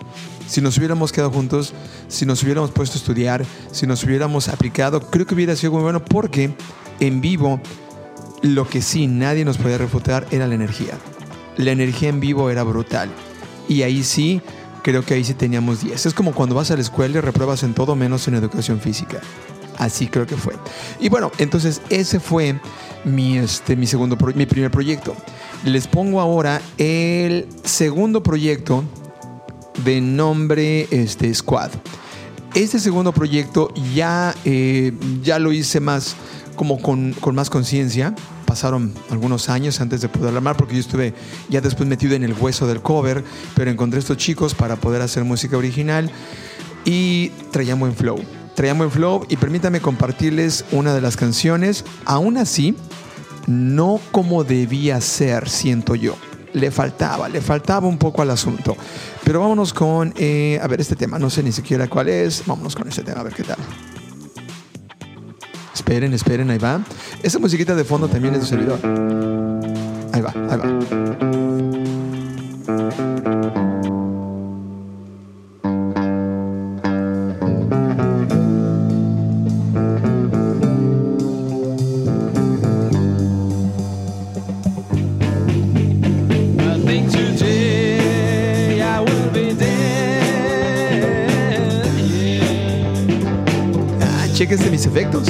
Si 0.49 0.62
nos 0.62 0.79
hubiéramos 0.79 1.12
quedado 1.12 1.29
juntos, 1.29 1.73
si 2.07 2.25
nos 2.25 2.41
hubiéramos 2.41 2.71
puesto 2.71 2.97
a 2.97 2.99
estudiar, 2.99 3.45
si 3.71 3.85
nos 3.85 4.03
hubiéramos 4.03 4.47
aplicado, 4.47 4.99
creo 4.99 5.27
que 5.27 5.35
hubiera 5.35 5.55
sido 5.55 5.73
muy 5.73 5.83
bueno 5.83 6.03
porque 6.03 6.55
en 6.99 7.21
vivo 7.21 7.62
lo 8.41 8.67
que 8.67 8.81
sí 8.81 9.05
nadie 9.05 9.45
nos 9.45 9.59
podía 9.59 9.77
refutar 9.77 10.25
era 10.31 10.47
la 10.47 10.55
energía. 10.55 10.97
La 11.55 11.71
energía 11.71 12.09
en 12.09 12.19
vivo 12.19 12.49
era 12.49 12.63
brutal. 12.63 13.09
Y 13.67 13.83
ahí 13.83 14.03
sí 14.03 14.41
creo 14.81 15.05
que 15.05 15.13
ahí 15.13 15.23
sí 15.23 15.35
teníamos 15.35 15.83
10. 15.83 16.07
Es 16.07 16.13
como 16.15 16.33
cuando 16.33 16.55
vas 16.55 16.71
a 16.71 16.75
la 16.75 16.81
escuela 16.81 17.19
y 17.19 17.21
repruebas 17.21 17.62
en 17.62 17.75
todo 17.75 17.95
menos 17.95 18.27
en 18.27 18.33
educación 18.33 18.79
física. 18.79 19.21
Así 19.77 20.07
creo 20.07 20.25
que 20.25 20.35
fue. 20.35 20.55
Y 20.99 21.09
bueno, 21.09 21.31
entonces 21.38 21.79
ese 21.89 22.19
fue 22.19 22.59
mi, 23.05 23.38
este, 23.38 23.75
mi, 23.75 23.85
segundo 23.85 24.17
mi 24.33 24.47
primer 24.47 24.71
proyecto. 24.71 25.15
Les 25.63 25.85
pongo 25.85 26.19
ahora 26.19 26.59
el 26.79 27.47
segundo 27.63 28.23
proyecto 28.23 28.83
de 29.83 30.01
nombre 30.01 30.87
este, 30.91 31.33
Squad. 31.33 31.71
Este 32.55 32.79
segundo 32.79 33.11
proyecto 33.11 33.73
ya, 33.93 34.33
eh, 34.45 34.93
ya 35.21 35.39
lo 35.39 35.51
hice 35.51 35.79
más 35.79 36.15
como 36.55 36.81
con, 36.81 37.13
con 37.13 37.35
más 37.35 37.49
conciencia 37.49 38.15
pasaron 38.49 38.91
algunos 39.11 39.47
años 39.47 39.79
antes 39.79 40.01
de 40.01 40.09
poder 40.09 40.35
armar, 40.35 40.57
porque 40.57 40.73
yo 40.73 40.79
estuve 40.79 41.13
ya 41.49 41.61
después 41.61 41.87
metido 41.87 42.15
en 42.15 42.23
el 42.23 42.33
hueso 42.33 42.65
del 42.65 42.81
cover, 42.81 43.23
pero 43.53 43.69
encontré 43.69 43.99
estos 43.99 44.17
chicos 44.17 44.55
para 44.55 44.75
poder 44.75 45.03
hacer 45.03 45.23
música 45.23 45.55
original 45.55 46.09
y 46.83 47.29
traían 47.51 47.79
buen 47.79 47.93
flow. 47.93 48.19
Traían 48.55 48.79
buen 48.79 48.89
flow 48.89 49.23
y 49.29 49.37
permítame 49.37 49.81
compartirles 49.81 50.65
una 50.71 50.95
de 50.95 51.01
las 51.01 51.15
canciones, 51.15 51.85
aún 52.05 52.37
así, 52.37 52.75
no 53.45 54.01
como 54.11 54.43
debía 54.43 54.99
ser, 54.99 55.47
siento 55.47 55.93
yo. 55.93 56.15
Le 56.53 56.71
faltaba, 56.71 57.29
le 57.29 57.41
faltaba 57.41 57.88
un 57.88 57.97
poco 57.97 58.21
al 58.21 58.29
asunto. 58.31 58.75
Pero 59.23 59.41
vámonos 59.41 59.73
con, 59.73 60.13
eh, 60.17 60.59
a 60.62 60.67
ver, 60.67 60.81
este 60.81 60.95
tema, 60.95 61.19
no 61.19 61.29
sé 61.29 61.43
ni 61.43 61.51
siquiera 61.51 61.88
cuál 61.88 62.09
es, 62.09 62.43
vámonos 62.45 62.75
con 62.75 62.88
este 62.88 63.03
tema, 63.03 63.21
a 63.21 63.23
ver 63.23 63.33
qué 63.33 63.43
tal. 63.43 63.57
Esperen, 65.73 66.13
esperen, 66.13 66.49
ahí 66.49 66.57
va. 66.57 66.81
Esa 67.23 67.39
musiquita 67.39 67.75
de 67.75 67.83
fondo 67.83 68.07
también 68.07 68.35
es 68.35 68.41
de 68.41 68.47
servidor. 68.47 68.79
Ahí 70.13 70.21
va, 70.21 70.33
ahí 70.49 70.57
va. 70.57 70.79
Efectos. 94.89 95.28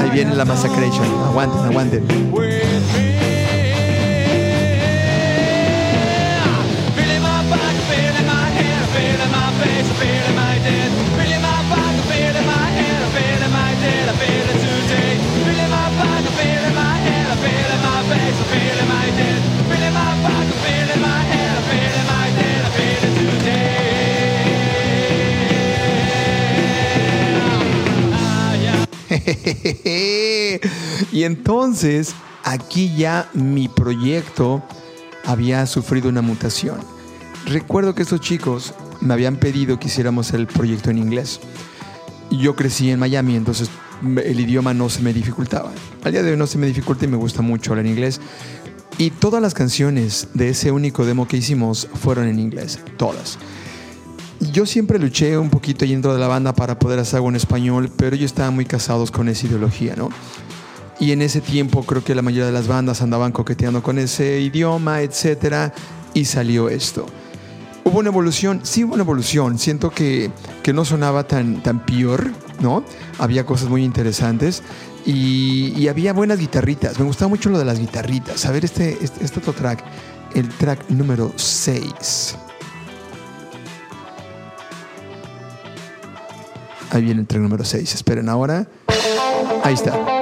Ahí 0.00 0.10
viene 0.10 0.34
la 0.34 0.44
massacration. 0.44 1.06
Aguanten, 1.28 1.60
aguanten. 1.60 2.34
y 31.12 31.22
entonces 31.22 32.14
aquí 32.42 32.94
ya 32.96 33.28
mi 33.32 33.68
proyecto 33.68 34.62
había 35.24 35.66
sufrido 35.66 36.08
una 36.08 36.22
mutación. 36.22 36.78
Recuerdo 37.46 37.94
que 37.94 38.02
estos 38.02 38.20
chicos 38.20 38.74
me 39.00 39.14
habían 39.14 39.36
pedido 39.36 39.78
que 39.78 39.88
hiciéramos 39.88 40.32
el 40.32 40.46
proyecto 40.46 40.90
en 40.90 40.98
inglés. 40.98 41.40
Yo 42.30 42.54
crecí 42.54 42.90
en 42.90 42.98
Miami, 42.98 43.36
entonces 43.36 43.70
el 44.02 44.40
idioma 44.40 44.74
no 44.74 44.88
se 44.88 45.02
me 45.02 45.12
dificultaba. 45.12 45.72
Al 46.02 46.12
día 46.12 46.22
de 46.22 46.32
hoy 46.32 46.36
no 46.36 46.46
se 46.46 46.58
me 46.58 46.66
dificulta 46.66 47.04
y 47.04 47.08
me 47.08 47.16
gusta 47.16 47.42
mucho 47.42 47.72
hablar 47.72 47.86
inglés. 47.86 48.20
Y 48.98 49.10
todas 49.10 49.42
las 49.42 49.54
canciones 49.54 50.28
de 50.34 50.50
ese 50.50 50.70
único 50.70 51.04
demo 51.04 51.26
que 51.26 51.36
hicimos 51.36 51.88
fueron 51.94 52.28
en 52.28 52.38
inglés, 52.38 52.78
todas. 52.96 53.38
Yo 54.52 54.66
siempre 54.66 54.98
luché 54.98 55.38
un 55.38 55.50
poquito 55.50 55.84
dentro 55.84 56.12
de 56.12 56.20
la 56.20 56.28
banda 56.28 56.54
para 56.54 56.78
poder 56.78 56.98
hacer 56.98 57.16
algo 57.16 57.28
en 57.28 57.36
español, 57.36 57.90
pero 57.96 58.16
ellos 58.16 58.26
estaban 58.26 58.54
muy 58.54 58.64
casados 58.64 59.10
con 59.10 59.28
esa 59.28 59.46
ideología, 59.46 59.94
¿no? 59.96 60.08
Y 61.00 61.12
en 61.12 61.22
ese 61.22 61.40
tiempo 61.40 61.82
creo 61.82 62.04
que 62.04 62.14
la 62.14 62.22
mayoría 62.22 62.46
de 62.46 62.52
las 62.52 62.66
bandas 62.66 63.02
andaban 63.02 63.32
coqueteando 63.32 63.82
con 63.82 63.98
ese 63.98 64.40
idioma, 64.40 65.02
etcétera, 65.02 65.72
y 66.14 66.24
salió 66.24 66.68
esto. 66.68 67.06
Hubo 67.84 67.98
una 67.98 68.08
evolución, 68.08 68.60
sí 68.62 68.84
hubo 68.84 68.94
una 68.94 69.02
evolución. 69.02 69.58
Siento 69.58 69.90
que, 69.90 70.30
que 70.62 70.72
no 70.72 70.84
sonaba 70.84 71.26
tan, 71.26 71.62
tan 71.62 71.84
peor, 71.84 72.30
¿no? 72.60 72.84
Había 73.18 73.44
cosas 73.44 73.68
muy 73.68 73.84
interesantes 73.84 74.62
y, 75.04 75.74
y, 75.76 75.88
había 75.88 76.12
buenas 76.12 76.38
guitarritas. 76.38 76.98
Me 76.98 77.04
gustaba 77.04 77.28
mucho 77.28 77.50
lo 77.50 77.58
de 77.58 77.64
las 77.66 77.78
guitarritas. 77.78 78.46
A 78.46 78.52
ver, 78.52 78.64
este, 78.64 78.96
este, 79.02 79.24
este 79.24 79.40
otro 79.40 79.52
track, 79.52 79.84
el 80.34 80.48
track 80.48 80.88
número 80.88 81.32
6. 81.36 82.36
Ahí 86.94 87.02
viene 87.02 87.22
el 87.22 87.26
track 87.26 87.42
número 87.42 87.64
6. 87.64 87.92
Esperen 87.92 88.28
ahora. 88.28 88.68
Ahí 89.64 89.74
está. 89.74 90.13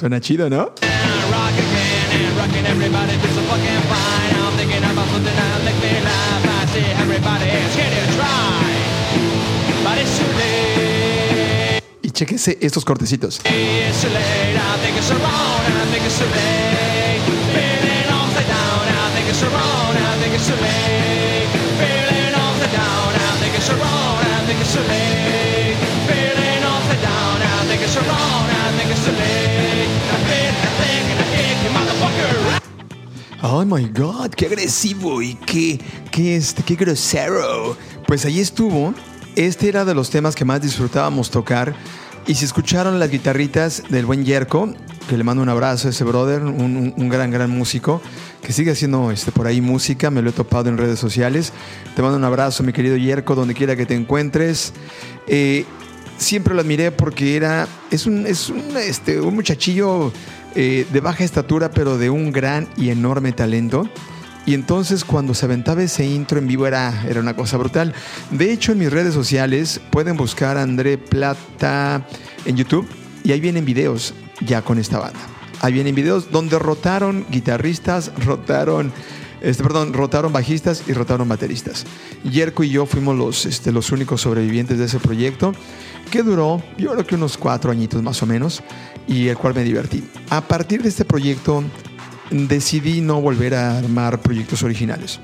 Suena 0.00 0.18
chido, 0.18 0.48
¿no? 0.48 0.72
Y 12.00 12.10
chequese 12.12 12.56
estos 12.62 12.86
cortecitos. 12.86 13.42
Oh 33.42 33.64
my 33.64 33.86
God, 33.86 34.30
qué 34.36 34.46
agresivo 34.46 35.22
y 35.22 35.34
qué, 35.34 35.80
qué, 36.10 36.36
este, 36.36 36.62
qué 36.62 36.74
grosero. 36.74 37.74
Pues 38.06 38.26
ahí 38.26 38.38
estuvo. 38.38 38.92
Este 39.34 39.68
era 39.68 39.86
de 39.86 39.94
los 39.94 40.10
temas 40.10 40.34
que 40.34 40.44
más 40.44 40.60
disfrutábamos 40.60 41.30
tocar. 41.30 41.74
Y 42.26 42.34
si 42.34 42.44
escucharon 42.44 42.98
las 42.98 43.10
guitarritas 43.10 43.84
del 43.88 44.04
buen 44.04 44.26
Yerko, 44.26 44.74
que 45.08 45.16
le 45.16 45.24
mando 45.24 45.42
un 45.42 45.48
abrazo 45.48 45.88
a 45.88 45.90
ese 45.90 46.04
brother, 46.04 46.42
un, 46.42 47.08
gran, 47.08 47.30
gran 47.30 47.50
músico, 47.50 48.02
que 48.42 48.52
sigue 48.52 48.72
haciendo 48.72 49.10
este, 49.10 49.32
por 49.32 49.46
ahí 49.46 49.62
música, 49.62 50.10
me 50.10 50.20
lo 50.20 50.28
he 50.28 50.32
topado 50.34 50.68
en 50.68 50.76
redes 50.76 50.98
sociales. 50.98 51.54
Te 51.96 52.02
mando 52.02 52.18
un 52.18 52.24
abrazo, 52.24 52.62
mi 52.62 52.74
querido 52.74 52.98
Yerko, 52.98 53.34
donde 53.34 53.54
quiera 53.54 53.74
que 53.74 53.86
te 53.86 53.94
encuentres. 53.94 54.74
Eh, 55.26 55.64
siempre 56.18 56.54
lo 56.54 56.60
admiré 56.60 56.92
porque 56.92 57.36
era, 57.36 57.66
es 57.90 58.04
un, 58.04 58.26
es 58.26 58.50
un, 58.50 58.76
este, 58.76 59.18
un 59.18 59.34
muchachillo 59.34 60.12
eh, 60.54 60.86
de 60.92 61.00
baja 61.00 61.24
estatura, 61.24 61.70
pero 61.70 61.98
de 61.98 62.10
un 62.10 62.32
gran 62.32 62.68
y 62.76 62.90
enorme 62.90 63.32
talento. 63.32 63.88
Y 64.46 64.54
entonces 64.54 65.04
cuando 65.04 65.34
se 65.34 65.44
aventaba 65.44 65.82
ese 65.82 66.04
intro 66.04 66.38
en 66.38 66.48
vivo 66.48 66.66
era, 66.66 67.04
era 67.08 67.20
una 67.20 67.36
cosa 67.36 67.56
brutal. 67.56 67.94
De 68.30 68.52
hecho, 68.52 68.72
en 68.72 68.78
mis 68.78 68.90
redes 68.90 69.14
sociales 69.14 69.80
pueden 69.90 70.16
buscar 70.16 70.56
a 70.56 70.62
André 70.62 70.98
Plata 70.98 72.06
en 72.44 72.56
YouTube 72.56 72.88
y 73.22 73.32
ahí 73.32 73.40
vienen 73.40 73.64
videos 73.64 74.14
ya 74.40 74.62
con 74.62 74.78
esta 74.78 74.98
banda. 74.98 75.20
Ahí 75.60 75.74
vienen 75.74 75.94
videos 75.94 76.30
donde 76.30 76.58
rotaron 76.58 77.26
guitarristas, 77.30 78.12
rotaron, 78.24 78.92
este, 79.40 79.62
perdón, 79.62 79.92
rotaron 79.92 80.32
bajistas 80.32 80.84
y 80.86 80.92
rotaron 80.92 81.28
bateristas. 81.28 81.86
Yerko 82.24 82.64
y 82.64 82.70
yo 82.70 82.86
fuimos 82.86 83.16
los, 83.16 83.46
este, 83.46 83.72
los 83.72 83.92
únicos 83.92 84.20
sobrevivientes 84.22 84.78
de 84.78 84.84
ese 84.86 84.98
proyecto 84.98 85.52
que 86.10 86.22
duró, 86.22 86.62
yo 86.76 86.92
creo 86.92 87.06
que 87.06 87.14
unos 87.14 87.36
cuatro 87.36 87.70
añitos 87.70 88.02
más 88.02 88.22
o 88.22 88.26
menos, 88.26 88.62
y 89.06 89.28
el 89.28 89.36
cual 89.36 89.54
me 89.54 89.64
divertí. 89.64 90.04
A 90.30 90.40
partir 90.40 90.82
de 90.82 90.88
este 90.88 91.04
proyecto 91.04 91.64
decidí 92.30 93.00
no 93.00 93.20
volver 93.20 93.54
a 93.54 93.78
armar 93.78 94.20
proyectos 94.20 94.62
originales. 94.62 95.20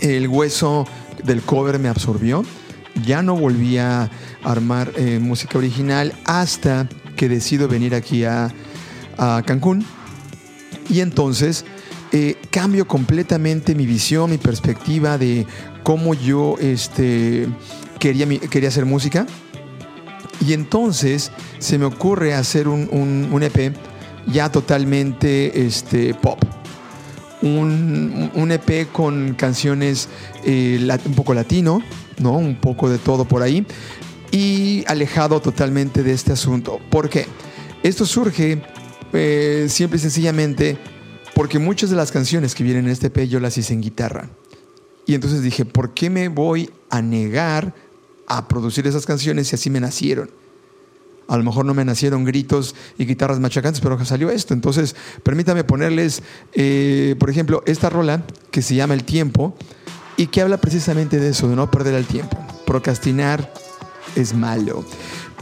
El 0.00 0.28
hueso 0.28 0.86
del 1.22 1.42
cover 1.42 1.78
me 1.78 1.88
absorbió, 1.88 2.44
ya 3.04 3.22
no 3.22 3.36
volví 3.36 3.78
a 3.78 4.10
armar 4.42 4.92
eh, 4.96 5.18
música 5.18 5.58
original 5.58 6.12
hasta 6.24 6.88
que 7.16 7.28
decido 7.28 7.68
venir 7.68 7.94
aquí 7.94 8.24
a, 8.24 8.52
Cancún. 9.46 9.86
Y 10.90 11.00
entonces 11.00 11.64
eh, 12.16 12.36
cambio 12.50 12.86
completamente 12.86 13.74
mi 13.74 13.86
visión, 13.86 14.30
mi 14.30 14.38
perspectiva 14.38 15.18
de 15.18 15.48
cómo 15.82 16.14
yo 16.14 16.54
este, 16.60 17.48
quería, 17.98 18.28
quería 18.38 18.68
hacer 18.68 18.86
música. 18.86 19.26
Y 20.46 20.52
entonces 20.52 21.32
se 21.58 21.76
me 21.76 21.86
ocurre 21.86 22.32
hacer 22.34 22.68
un, 22.68 22.88
un, 23.32 23.42
EP 23.42 23.74
ya 24.28 24.48
totalmente 24.52 25.66
este, 25.66 26.14
pop. 26.14 26.38
Un, 27.42 28.30
un, 28.32 28.52
EP 28.52 28.92
con 28.92 29.34
canciones 29.34 30.08
eh, 30.44 30.88
un 31.06 31.14
poco 31.16 31.34
latino, 31.34 31.82
¿no? 32.20 32.36
Un 32.38 32.54
poco 32.54 32.88
de 32.88 32.98
todo 32.98 33.24
por 33.24 33.42
ahí. 33.42 33.66
Y 34.30 34.84
alejado 34.86 35.40
totalmente 35.40 36.04
de 36.04 36.12
este 36.12 36.30
asunto. 36.30 36.78
¿Por 36.90 37.08
qué? 37.08 37.26
Esto 37.82 38.06
surge 38.06 38.62
eh, 39.12 39.66
simple 39.68 39.96
y 39.96 40.00
sencillamente 40.00 40.78
porque 41.34 41.58
muchas 41.58 41.90
de 41.90 41.96
las 41.96 42.12
canciones 42.12 42.54
que 42.54 42.64
vienen 42.64 42.86
en 42.86 42.90
este 42.90 43.08
EP 43.08 43.28
yo 43.28 43.40
las 43.40 43.58
hice 43.58 43.74
en 43.74 43.80
guitarra. 43.80 44.30
Y 45.06 45.14
entonces 45.14 45.42
dije, 45.42 45.64
¿por 45.64 45.92
qué 45.92 46.08
me 46.10 46.28
voy 46.28 46.70
a 46.90 47.02
negar 47.02 47.74
a 48.26 48.48
producir 48.48 48.86
esas 48.86 49.06
canciones 49.06 49.52
y 49.52 49.54
así 49.54 49.70
me 49.70 49.80
nacieron. 49.80 50.30
A 51.26 51.38
lo 51.38 51.44
mejor 51.44 51.64
no 51.64 51.72
me 51.72 51.84
nacieron 51.84 52.24
gritos 52.24 52.74
y 52.98 53.06
guitarras 53.06 53.40
machacantes, 53.40 53.80
pero 53.80 54.02
salió 54.04 54.30
esto. 54.30 54.52
Entonces, 54.52 54.94
permítame 55.22 55.64
ponerles, 55.64 56.22
eh, 56.52 57.16
por 57.18 57.30
ejemplo, 57.30 57.62
esta 57.66 57.88
rola 57.88 58.24
que 58.50 58.60
se 58.60 58.74
llama 58.74 58.94
El 58.94 59.04
Tiempo 59.04 59.56
y 60.16 60.26
que 60.26 60.42
habla 60.42 60.58
precisamente 60.58 61.18
de 61.18 61.30
eso, 61.30 61.48
de 61.48 61.56
no 61.56 61.70
perder 61.70 61.94
el 61.94 62.04
tiempo. 62.04 62.38
Procrastinar 62.66 63.52
es 64.16 64.34
malo. 64.34 64.84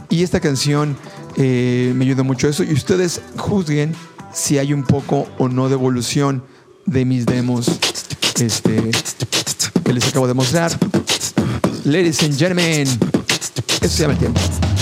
Y 0.09 0.23
esta 0.23 0.39
canción 0.39 0.95
eh, 1.35 1.91
me 1.95 2.05
ayuda 2.05 2.23
mucho 2.23 2.47
a 2.47 2.51
eso. 2.51 2.63
Y 2.63 2.71
ustedes 2.71 3.21
juzguen 3.35 3.93
si 4.33 4.57
hay 4.57 4.73
un 4.73 4.83
poco 4.83 5.27
o 5.37 5.47
no 5.47 5.69
de 5.69 5.75
evolución 5.75 6.43
de 6.85 7.05
mis 7.05 7.25
demos 7.25 7.67
este, 8.41 8.91
que 9.83 9.93
les 9.93 10.07
acabo 10.07 10.27
de 10.27 10.33
mostrar. 10.33 10.71
Ladies 11.85 12.23
and 12.23 12.37
gentlemen, 12.37 12.87
eso 13.81 13.89
se 13.89 14.01
llama 14.03 14.13
el 14.13 14.19
tiempo. 14.19 14.72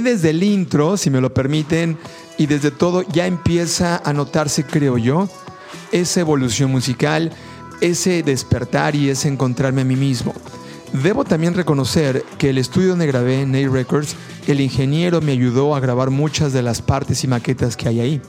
Desde 0.00 0.30
el 0.30 0.42
intro, 0.42 0.96
si 0.96 1.10
me 1.10 1.20
lo 1.20 1.34
permiten, 1.34 1.98
y 2.38 2.46
desde 2.46 2.70
todo 2.70 3.02
ya 3.02 3.26
empieza 3.26 4.00
a 4.02 4.12
notarse, 4.12 4.64
creo 4.64 4.96
yo, 4.96 5.28
esa 5.92 6.20
evolución 6.20 6.70
musical, 6.70 7.32
ese 7.80 8.22
despertar 8.22 8.96
y 8.96 9.10
ese 9.10 9.28
encontrarme 9.28 9.82
a 9.82 9.84
mí 9.84 9.96
mismo. 9.96 10.34
Debo 10.92 11.24
también 11.24 11.54
reconocer 11.54 12.24
que 12.38 12.50
el 12.50 12.58
estudio 12.58 12.88
donde 12.90 13.06
grabé, 13.06 13.44
Nail 13.44 13.70
Records, 13.70 14.16
el 14.46 14.60
ingeniero 14.60 15.20
me 15.20 15.32
ayudó 15.32 15.76
a 15.76 15.80
grabar 15.80 16.10
muchas 16.10 16.52
de 16.52 16.62
las 16.62 16.82
partes 16.82 17.22
y 17.22 17.28
maquetas 17.28 17.76
que 17.76 17.88
hay 17.88 18.00
ahí. 18.00 18.22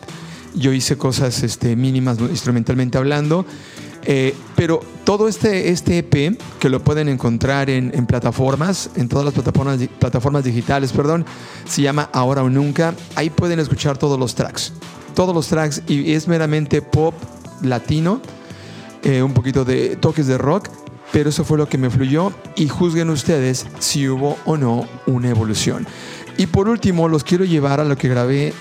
Yo 0.53 0.73
hice 0.73 0.97
cosas 0.97 1.41
este, 1.41 1.75
mínimas 1.75 2.19
instrumentalmente 2.19 2.97
hablando 2.97 3.45
eh, 4.03 4.35
pero 4.55 4.81
todo 5.03 5.27
este, 5.27 5.69
este 5.69 5.99
EP, 5.99 6.39
que 6.59 6.69
lo 6.69 6.83
pueden 6.83 7.09
encontrar 7.09 7.69
en, 7.69 8.05
plataformas, 8.05 8.89
en 8.95 9.09
todas 9.09 9.25
las 9.25 9.33
plataformas, 9.33 9.79
plataformas 9.99 10.43
digitales, 10.43 10.91
perdón, 10.91 11.25
se 11.65 11.81
llama 11.81 12.09
Ahora 12.13 12.43
o 12.43 12.49
Nunca. 12.49 12.93
Ahí 13.15 13.29
pueden 13.29 13.59
escuchar 13.59 13.97
todos 13.97 14.19
los 14.19 14.35
tracks. 14.35 14.73
Todos 15.15 15.35
los 15.35 15.47
tracks 15.47 15.83
y 15.87 16.13
es 16.13 16.27
meramente 16.27 16.81
pop 16.81 17.13
latino, 17.61 18.21
eh, 19.03 19.21
un 19.21 19.33
poquito 19.33 19.65
de 19.65 19.95
toques 19.97 20.27
de 20.27 20.37
rock, 20.37 20.69
pero 21.11 21.29
eso 21.29 21.43
fue 21.43 21.57
lo 21.57 21.67
que 21.67 21.77
me 21.77 21.89
fluyó 21.89 22.31
y 22.55 22.67
juzguen 22.69 23.09
ustedes 23.09 23.65
si 23.79 24.07
hubo 24.07 24.37
o 24.45 24.57
no 24.57 24.87
una 25.05 25.29
evolución. 25.29 25.85
Y 26.37 26.47
por 26.47 26.69
último, 26.69 27.09
los 27.09 27.23
quiero 27.23 27.43
llevar 27.43 27.79
a 27.81 27.83
lo 27.83 27.97
que 27.97 28.07
grabé 28.07 28.53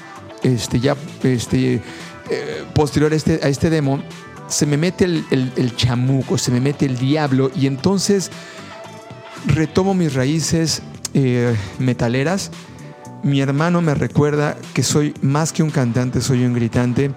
este, 0.42 0.80
ya 0.80 0.96
este, 1.22 1.82
eh, 2.30 2.64
posterior 2.74 3.12
este, 3.12 3.40
a 3.42 3.48
este 3.48 3.70
demo 3.70 4.02
se 4.50 4.66
me 4.66 4.76
mete 4.76 5.04
el, 5.04 5.76
chamuco, 5.76 6.36
se 6.36 6.50
me 6.50 6.60
mete 6.60 6.84
el 6.84 6.98
diablo 6.98 7.50
y 7.54 7.66
entonces 7.66 8.30
retomo 9.46 9.94
mis 9.94 10.12
raíces 10.12 10.82
eh, 11.14 11.56
metaleras. 11.78 12.50
Mi 13.22 13.40
hermano 13.40 13.80
me 13.80 13.94
recuerda 13.94 14.56
que 14.74 14.82
soy 14.82 15.14
más 15.22 15.52
que 15.52 15.62
un 15.62 15.70
cantante, 15.70 16.20
soy 16.20 16.44
un 16.44 16.54
gritante 16.54 17.12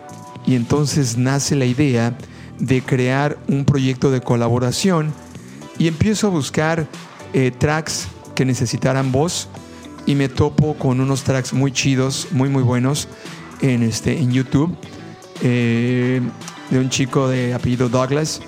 y 0.45 0.55
entonces 0.55 1.17
nace 1.17 1.55
la 1.55 1.65
idea 1.65 2.15
de 2.59 2.81
crear 2.81 3.37
un 3.47 3.65
proyecto 3.65 4.11
de 4.11 4.21
colaboración 4.21 5.11
y 5.79 5.87
empiezo 5.87 6.27
a 6.27 6.29
buscar 6.29 6.87
eh, 7.33 7.51
tracks 7.51 8.07
que 8.35 8.45
necesitaran 8.45 9.11
voz 9.11 9.49
y 10.05 10.15
me 10.15 10.29
topo 10.29 10.75
con 10.75 10.99
unos 10.99 11.23
tracks 11.23 11.53
muy 11.53 11.71
chidos, 11.71 12.27
muy 12.31 12.49
muy 12.49 12.61
buenos 12.63 13.07
en, 13.61 13.81
este, 13.81 14.19
en 14.19 14.31
YouTube. 14.31 14.75
Eh, 15.45 16.21
de 16.69 16.79
un 16.79 16.89
chico 16.89 17.27
de 17.27 17.53
apellido 17.53 17.89
Douglas, 17.89 18.41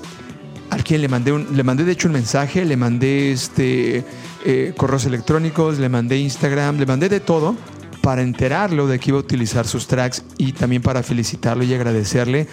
al 0.69 0.83
quien 0.83 1.01
le 1.01 1.09
mandé, 1.09 1.33
un, 1.33 1.55
le 1.55 1.63
mandé 1.63 1.83
de 1.83 1.91
hecho 1.91 2.07
un 2.07 2.13
mensaje, 2.13 2.63
le 2.63 2.77
mandé 2.77 3.33
este, 3.33 4.03
eh, 4.45 4.73
correos 4.77 5.05
electrónicos, 5.05 5.77
le 5.77 5.89
mandé 5.89 6.17
Instagram, 6.17 6.79
le 6.79 6.85
mandé 6.85 7.09
de 7.09 7.19
todo 7.19 7.55
para 8.01 8.21
enterarlo 8.21 8.87
de 8.87 8.97
que 8.97 9.09
iba 9.09 9.17
a 9.17 9.21
utilizar 9.21 9.67
sus 9.67 9.87
tracks 9.87 10.23
y 10.37 10.53
también 10.53 10.81
para 10.81 11.03
felicitarlo 11.03 11.65
y 11.65 11.73
agradecerle 11.73 12.47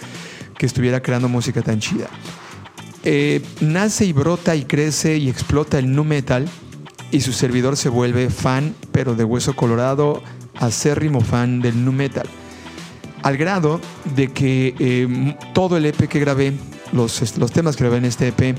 que 0.57 0.65
estuviera 0.65 1.01
creando 1.01 1.29
música 1.29 1.61
tan 1.61 1.79
chida. 1.79 2.07
Eh, 3.05 3.41
nace 3.61 4.05
y 4.05 4.13
brota 4.13 4.55
y 4.55 4.65
crece 4.65 5.17
y 5.17 5.29
explota 5.29 5.79
el 5.79 5.93
nu 5.93 6.03
metal 6.03 6.47
y 7.11 7.21
su 7.21 7.31
servidor 7.31 7.77
se 7.77 7.89
vuelve 7.89 8.29
fan, 8.29 8.75
pero 8.91 9.15
de 9.15 9.23
hueso 9.23 9.55
colorado, 9.55 10.21
acérrimo 10.59 11.21
fan 11.21 11.61
del 11.61 11.83
nu 11.85 11.93
metal 11.93 12.27
al 13.23 13.37
grado 13.37 13.79
de 14.15 14.31
que 14.31 14.75
eh, 14.77 15.35
todo 15.53 15.77
el 15.77 15.85
EP 15.85 16.07
que 16.07 16.19
grabé, 16.19 16.53
los, 16.91 17.37
los 17.37 17.51
temas 17.51 17.75
que 17.75 17.83
grabé 17.83 17.97
en 17.97 18.05
este 18.05 18.27
EP, 18.27 18.55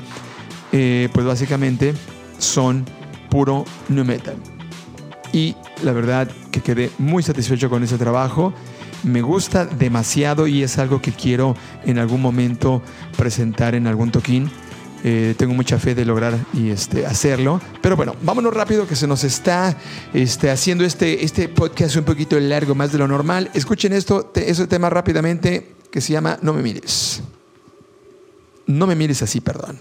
eh, 0.72 1.08
pues 1.12 1.24
básicamente 1.24 1.94
son 2.38 2.84
puro 3.30 3.64
new 3.88 4.04
metal. 4.04 4.36
Y 5.32 5.54
la 5.82 5.92
verdad 5.92 6.28
que 6.50 6.60
quedé 6.60 6.90
muy 6.98 7.22
satisfecho 7.22 7.68
con 7.68 7.82
ese 7.82 7.98
trabajo. 7.98 8.54
Me 9.02 9.20
gusta 9.20 9.66
demasiado 9.66 10.46
y 10.46 10.62
es 10.62 10.78
algo 10.78 11.02
que 11.02 11.12
quiero 11.12 11.56
en 11.84 11.98
algún 11.98 12.22
momento 12.22 12.82
presentar 13.16 13.74
en 13.74 13.86
algún 13.86 14.10
toquín. 14.10 14.50
Eh, 15.06 15.34
tengo 15.36 15.52
mucha 15.52 15.78
fe 15.78 15.94
de 15.94 16.06
lograr 16.06 16.34
y 16.54 16.70
este, 16.70 17.04
hacerlo. 17.04 17.60
Pero 17.82 17.94
bueno, 17.94 18.16
vámonos 18.22 18.54
rápido 18.54 18.86
que 18.88 18.96
se 18.96 19.06
nos 19.06 19.22
está 19.22 19.76
este, 20.14 20.50
haciendo 20.50 20.82
este, 20.82 21.22
este 21.24 21.50
podcast 21.50 21.94
un 21.96 22.04
poquito 22.04 22.40
largo, 22.40 22.74
más 22.74 22.90
de 22.90 22.96
lo 22.96 23.06
normal. 23.06 23.50
Escuchen 23.52 23.92
esto, 23.92 24.32
ese 24.34 24.66
tema 24.66 24.88
rápidamente 24.88 25.74
que 25.90 26.00
se 26.00 26.14
llama 26.14 26.38
No 26.40 26.54
me 26.54 26.62
mires. 26.62 27.22
No 28.66 28.86
me 28.86 28.96
mires 28.96 29.20
así, 29.20 29.42
perdón. 29.42 29.78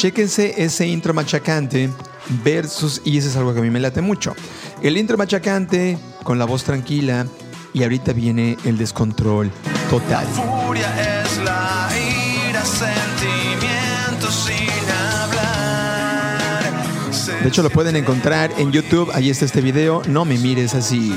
Chéquense 0.00 0.54
ese 0.56 0.86
intro 0.86 1.12
machacante 1.12 1.90
versus, 2.42 3.02
y 3.04 3.18
eso 3.18 3.28
es 3.28 3.36
algo 3.36 3.52
que 3.52 3.58
a 3.58 3.62
mí 3.62 3.68
me 3.68 3.80
late 3.80 4.00
mucho. 4.00 4.34
El 4.82 4.96
intro 4.96 5.18
machacante 5.18 5.98
con 6.24 6.38
la 6.38 6.46
voz 6.46 6.64
tranquila 6.64 7.26
y 7.74 7.82
ahorita 7.82 8.14
viene 8.14 8.56
el 8.64 8.78
descontrol 8.78 9.50
total. 9.90 10.26
furia 10.26 11.22
es 11.22 11.36
la 11.44 11.88
ira, 12.48 12.64
sin 12.64 12.96
hablar. 15.12 16.62
De 17.42 17.48
hecho 17.48 17.62
lo 17.62 17.68
pueden 17.68 17.96
encontrar 17.96 18.50
en 18.56 18.72
YouTube, 18.72 19.10
ahí 19.12 19.28
está 19.28 19.44
este 19.44 19.60
video, 19.60 20.00
no 20.08 20.24
me 20.24 20.38
mires 20.38 20.74
así. 20.74 21.14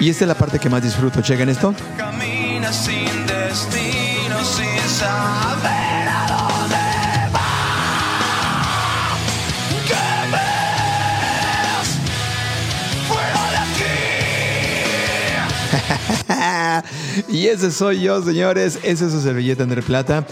Y 0.00 0.10
esta 0.10 0.24
es 0.24 0.28
la 0.28 0.34
parte 0.34 0.58
que 0.58 0.68
más 0.68 0.82
disfruto, 0.82 1.22
chequen 1.22 1.48
esto. 1.48 1.74
Camina 1.96 2.72
sin 2.72 3.26
destino. 3.26 4.09
y 17.28 17.48
ese 17.48 17.70
soy 17.70 18.00
yo, 18.00 18.22
señores. 18.22 18.78
Ese 18.82 19.06
es 19.06 19.12
su 19.12 19.20
servilleta 19.20 19.62
André 19.62 19.82
Plata. 19.82 20.26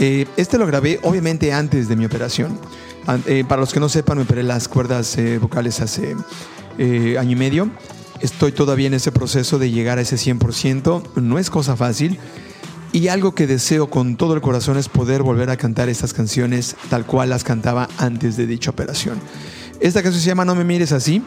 Eh, 0.00 0.26
este 0.36 0.58
lo 0.58 0.66
grabé 0.66 0.98
obviamente 1.02 1.52
antes 1.52 1.88
de 1.88 1.96
mi 1.96 2.04
operación. 2.04 2.58
Eh, 3.26 3.44
para 3.46 3.60
los 3.60 3.72
que 3.72 3.80
no 3.80 3.88
sepan, 3.88 4.18
me 4.18 4.24
operé 4.24 4.42
las 4.42 4.66
cuerdas 4.66 5.16
eh, 5.18 5.38
vocales 5.38 5.80
hace 5.80 6.16
año 7.18 7.30
y 7.30 7.36
medio. 7.36 7.70
Estoy 8.20 8.52
todavía 8.52 8.86
en 8.86 8.94
ese 8.94 9.12
proceso 9.12 9.58
de 9.58 9.70
llegar 9.70 9.98
a 9.98 10.00
ese 10.00 10.16
100%. 10.16 11.14
No 11.16 11.38
es 11.38 11.50
cosa 11.50 11.76
fácil. 11.76 12.18
Y 12.94 13.08
algo 13.08 13.34
que 13.34 13.48
deseo 13.48 13.90
con 13.90 14.14
todo 14.14 14.34
el 14.34 14.40
corazón 14.40 14.78
es 14.78 14.88
poder 14.88 15.24
volver 15.24 15.50
a 15.50 15.56
cantar 15.56 15.88
estas 15.88 16.14
canciones 16.14 16.76
tal 16.90 17.04
cual 17.04 17.28
las 17.28 17.42
cantaba 17.42 17.88
antes 17.98 18.36
de 18.36 18.46
dicha 18.46 18.70
operación. 18.70 19.18
Esta 19.80 20.00
canción 20.00 20.22
se 20.22 20.28
llama 20.28 20.44
No 20.44 20.54
me 20.54 20.62
mires 20.62 20.92
así. 20.92 21.20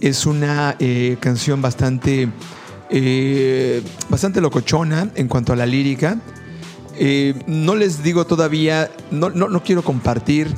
Es 0.00 0.26
una 0.26 0.76
canción 1.20 1.62
bastante 1.62 2.28
eh, 2.90 3.80
bastante 4.08 4.40
locochona 4.40 5.10
en 5.14 5.28
cuanto 5.28 5.52
a 5.52 5.56
la 5.56 5.66
lírica. 5.66 6.18
Eh, 6.98 7.34
no 7.46 7.76
les 7.76 8.02
digo 8.02 8.26
todavía, 8.26 8.90
no, 9.12 9.30
no 9.30 9.62
quiero 9.62 9.84
compartir 9.84 10.52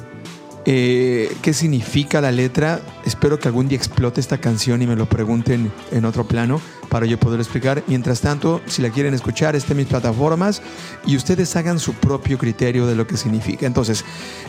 eh, 0.66 1.32
qué 1.42 1.54
significa 1.54 2.20
la 2.20 2.32
letra. 2.32 2.80
Espero 3.04 3.38
que 3.38 3.46
algún 3.46 3.68
día 3.68 3.78
explote 3.78 4.20
esta 4.20 4.38
canción 4.38 4.82
y 4.82 4.86
me 4.86 4.96
lo 4.96 5.08
pregunten 5.08 5.70
en 5.92 6.04
otro 6.04 6.26
plano 6.26 6.60
para 6.88 7.06
yo 7.06 7.18
poder 7.18 7.38
explicar. 7.38 7.84
Mientras 7.86 8.20
tanto, 8.20 8.60
si 8.66 8.82
la 8.82 8.90
quieren 8.90 9.14
escuchar, 9.14 9.54
esté 9.54 9.72
en 9.72 9.78
mis 9.78 9.86
plataformas 9.86 10.62
y 11.06 11.16
ustedes 11.16 11.54
hagan 11.54 11.78
su 11.78 11.94
propio 11.94 12.36
criterio 12.36 12.86
de 12.86 12.96
lo 12.96 13.06
que 13.06 13.16
significa. 13.16 13.64
Entonces, 13.66 14.04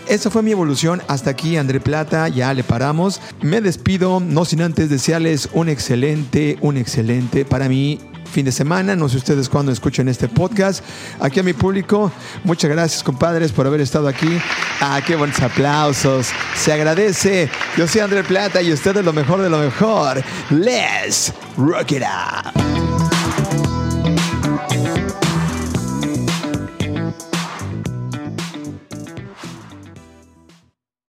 esa 0.08 0.32
fue 0.32 0.42
mi 0.42 0.52
evolución. 0.52 1.02
Hasta 1.08 1.30
aquí, 1.30 1.56
André 1.56 1.80
Plata, 1.80 2.28
ya 2.30 2.52
le 2.54 2.64
paramos. 2.64 3.22
Me 3.42 3.62
despido, 3.62 4.20
no 4.20 4.44
sin 4.44 4.62
antes 4.64 4.90
desearles 4.90 5.50
un 5.54 5.70
excelente, 5.70 6.58
un 6.62 6.78
excelente, 6.78 7.46
para 7.46 7.70
mí, 7.70 8.00
fin 8.32 8.46
de 8.46 8.52
semana. 8.52 8.96
No 8.96 9.10
sé 9.10 9.18
ustedes 9.18 9.50
cuándo 9.50 9.72
escuchen 9.72 10.08
este 10.08 10.28
podcast. 10.28 10.84
Aquí 11.20 11.40
a 11.40 11.44
mi 11.44 11.54
público, 11.54 12.12
muchas 12.44 12.70
gracias, 12.70 13.04
compadres, 13.04 13.52
por 13.52 13.68
haber 13.68 13.82
estado 13.82 14.08
aquí. 14.08 14.40
Ah, 14.82 15.02
qué 15.06 15.16
buenos 15.16 15.40
aplausos. 15.40 16.28
Se 16.56 16.72
agradece. 16.74 17.50
Yo 17.78 17.88
soy 17.88 18.02
André 18.02 18.24
Plata 18.24 18.62
y 18.62 18.72
ustedes 18.72 19.04
lo 19.04 19.14
mejor 19.14 19.42
de 19.42 19.50
lo 19.50 19.60
mejor. 19.60 20.24
Let's 20.50 21.34
rock 21.58 21.92
it 21.92 22.04
up. 22.04 23.67